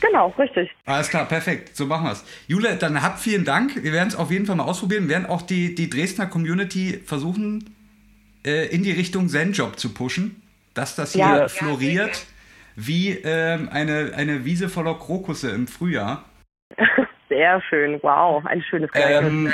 [0.00, 0.70] Genau, richtig.
[0.84, 1.76] Alles klar, perfekt.
[1.76, 2.24] So machen wir es.
[2.48, 3.82] Jule, dann habt vielen Dank.
[3.82, 5.04] Wir werden es auf jeden Fall mal ausprobieren.
[5.04, 7.74] Wir werden auch die, die Dresdner Community versuchen,
[8.44, 10.42] äh, in die Richtung Zen-Job zu pushen,
[10.74, 12.22] dass das hier ja, floriert ja,
[12.74, 16.24] wie ähm, eine, eine Wiese voller Krokusse im Frühjahr.
[17.28, 19.30] Sehr schön, wow, ein schönes Gleichnis.
[19.30, 19.52] Ähm,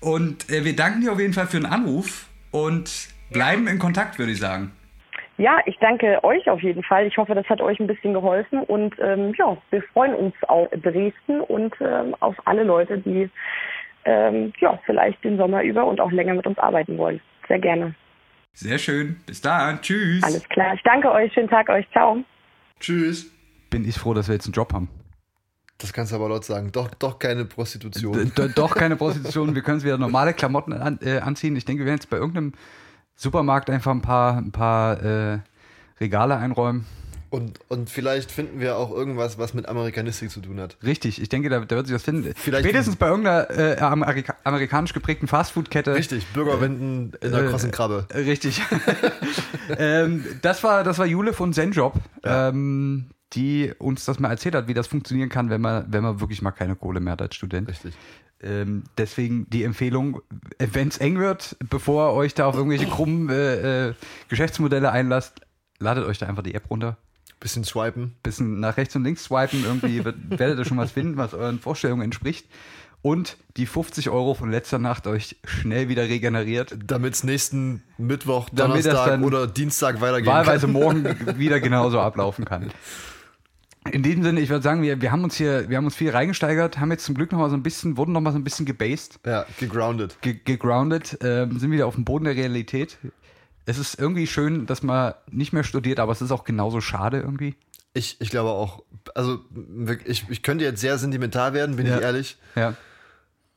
[0.00, 4.18] und äh, wir danken dir auf jeden Fall für den Anruf und bleiben in Kontakt,
[4.18, 4.72] würde ich sagen.
[5.38, 7.06] Ja, ich danke euch auf jeden Fall.
[7.06, 8.60] Ich hoffe, das hat euch ein bisschen geholfen.
[8.64, 13.30] Und ähm, ja, wir freuen uns auf Dresden und ähm, auf alle Leute, die
[14.04, 17.20] ähm, ja, vielleicht den Sommer über und auch länger mit uns arbeiten wollen.
[17.46, 17.94] Sehr gerne.
[18.52, 19.20] Sehr schön.
[19.26, 19.80] Bis dann.
[19.80, 20.24] Tschüss.
[20.24, 20.74] Alles klar.
[20.74, 21.32] Ich danke euch.
[21.32, 21.88] Schönen Tag euch.
[21.92, 22.24] Ciao.
[22.80, 23.32] Tschüss.
[23.70, 24.88] Bin ich froh, dass wir jetzt einen Job haben.
[25.78, 26.72] Das kannst du aber laut sagen.
[26.72, 28.32] Doch, doch keine Prostitution.
[28.36, 29.54] D doch keine Prostitution.
[29.54, 31.54] Wir können wieder normale Klamotten an, äh, anziehen.
[31.56, 32.52] Ich denke, wir werden jetzt bei irgendeinem
[33.14, 35.38] Supermarkt einfach ein paar, ein paar äh,
[36.00, 36.84] Regale einräumen.
[37.30, 40.78] Und, und vielleicht finden wir auch irgendwas, was mit Amerikanistik zu tun hat.
[40.82, 42.32] Richtig, ich denke, da, da wird sich was finden.
[42.34, 45.94] Vielleicht- Spätestens bei irgendeiner äh, Amerika amerikanisch geprägten Fastfood-Kette.
[45.94, 48.06] Richtig, Bürgerwenden in der Äh, krossen Krabbe.
[48.08, 48.62] Äh, Richtig.
[49.78, 52.48] ähm, das, war, das war Jule von Zenjob, Ja.
[52.48, 56.20] ähm, die uns das mal erzählt hat, wie das funktionieren kann, wenn man, wenn man
[56.20, 57.68] wirklich mal keine Kohle mehr hat als Student.
[57.68, 57.94] Richtig.
[58.40, 60.22] Ähm, deswegen die Empfehlung,
[60.58, 63.94] wenn es eng wird, bevor ihr euch da auf irgendwelche krummen äh, äh,
[64.28, 65.40] Geschäftsmodelle einlasst,
[65.78, 66.96] ladet euch da einfach die App runter.
[67.40, 68.14] Bisschen swipen.
[68.22, 72.02] Bisschen nach rechts und links swipen, irgendwie werdet ihr schon was finden, was euren Vorstellungen
[72.02, 72.46] entspricht.
[73.00, 76.76] Und die 50 Euro von letzter Nacht euch schnell wieder regeneriert.
[76.84, 80.72] Damit es nächsten Mittwoch, Donnerstag oder Dienstag weitergehen wahlweise kann.
[80.72, 81.04] morgen
[81.38, 82.72] wieder genauso ablaufen kann.
[83.98, 86.10] In diesem Sinne, ich würde sagen, wir, wir haben uns hier, wir haben uns viel
[86.10, 88.44] reingesteigert, haben jetzt zum Glück noch mal so ein bisschen, wurden noch mal so ein
[88.44, 90.18] bisschen gebased, Ja, gegroundet.
[90.20, 92.96] ge gegroundet, ähm, sind wieder auf dem Boden der Realität.
[93.66, 97.18] Es ist irgendwie schön, dass man nicht mehr studiert, aber es ist auch genauso schade
[97.18, 97.56] irgendwie.
[97.92, 98.84] Ich, ich glaube auch,
[99.16, 99.40] also
[100.04, 101.96] ich, ich könnte jetzt sehr sentimental werden, bin Ja.
[101.96, 102.38] ich ehrlich.
[102.54, 102.74] Ja.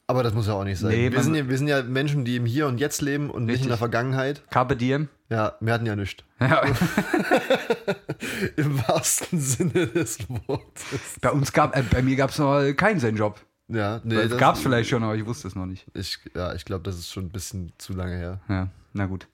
[0.08, 0.90] Aber das muss ja auch nicht sein.
[0.90, 3.44] Nee, wir, sind ja, wir sind ja Menschen, die im Hier und Jetzt leben und
[3.46, 3.66] nicht Richtig.
[3.68, 4.42] in der Vergangenheit.
[4.50, 5.08] Carpe diem.
[5.32, 6.24] Ja, wir hatten ja nichts.
[6.42, 6.62] Ja.
[8.58, 11.18] Im wahrsten Sinne des Wortes.
[11.22, 13.40] Bei uns gab, äh, bei mir gab es noch keinen Zen-Job.
[13.70, 15.86] Ja, nee, Nee, das gab es vielleicht schon, aber ich wusste es noch nicht.
[15.94, 18.42] Ich, ja, ich glaube, das ist schon ein bisschen zu lange her.
[18.50, 19.28] Ja, na gut.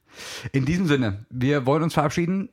[0.51, 2.49] In diesem Sinne, wir wollen uns verabschieden.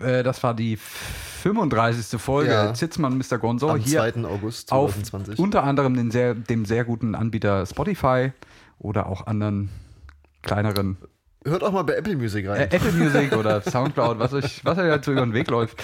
[0.00, 2.20] Äh, Das war die 35.
[2.20, 2.74] Folge Ja.
[2.74, 3.38] Zitzmann Mr.
[3.38, 4.24] Gonzo Am hier 2.
[4.26, 5.38] August auf 2020.
[5.38, 8.32] unter anderem den sehr, dem sehr guten Anbieter Spotify
[8.78, 9.70] oder auch anderen
[10.42, 10.98] kleineren
[11.46, 12.62] Hört auch mal bei Apple Music rein.
[12.62, 15.82] äh, Apple Music oder Soundcloud, was euch, was euch dazu über den Weg läuft.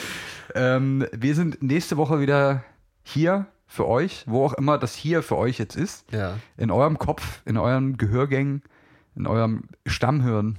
[0.54, 2.64] Ähm, wir sind nächste Woche wieder
[3.02, 6.10] hier für euch, wo auch immer das hier für euch jetzt ist.
[6.12, 6.34] ja.
[6.56, 8.62] In eurem Kopf, in euren Gehörgängen,
[9.14, 10.58] in eurem Stammhirn,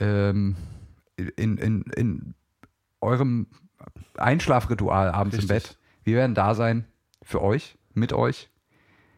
[0.00, 0.56] ähm,
[1.36, 2.34] in, in, in
[3.00, 3.46] eurem
[4.16, 5.68] Einschlafritual abends im Richtig.
[5.70, 5.78] Bett.
[6.04, 6.86] Wir werden da sein
[7.22, 8.48] für euch, mit euch.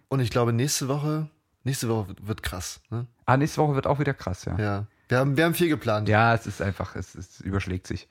[0.09, 1.29] Und ich glaube, nächste Woche,
[1.65, 2.81] nächste Woche wird krass.
[2.91, 3.07] Ne?
[3.27, 4.57] Ah, nächste Woche wird auch wieder krass, ja.
[4.57, 4.87] Ja, Ja.
[5.09, 6.09] Wir haben, wir haben viel geplant.
[6.09, 8.09] es ist einfach, es, es überschlägt sich.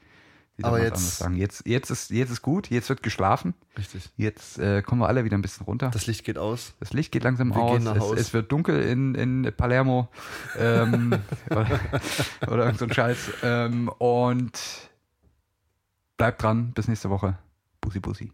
[0.61, 1.25] Aber jetzt-?
[1.33, 3.53] Jetzt, jetzt, ist, jetzt ist gut, jetzt wird geschlafen.
[3.77, 4.09] Richtig.
[4.15, 5.89] Jetzt äh, kommen wir alle wieder ein bisschen runter.
[5.91, 6.73] Das Licht geht aus.
[6.79, 7.71] Das Licht geht langsam Wir aus.
[7.73, 8.17] gehen nach es, Haus.
[8.19, 10.07] es wird dunkel in, in Palermo.
[10.57, 11.13] ähm,
[11.49, 11.79] oder,
[12.47, 13.17] oder irgend so ein Scheiß.
[13.43, 14.57] Ähm, und
[16.15, 16.71] bleibt dran.
[16.71, 17.37] Bis nächste Woche.
[17.81, 18.31] Bussi, bussi.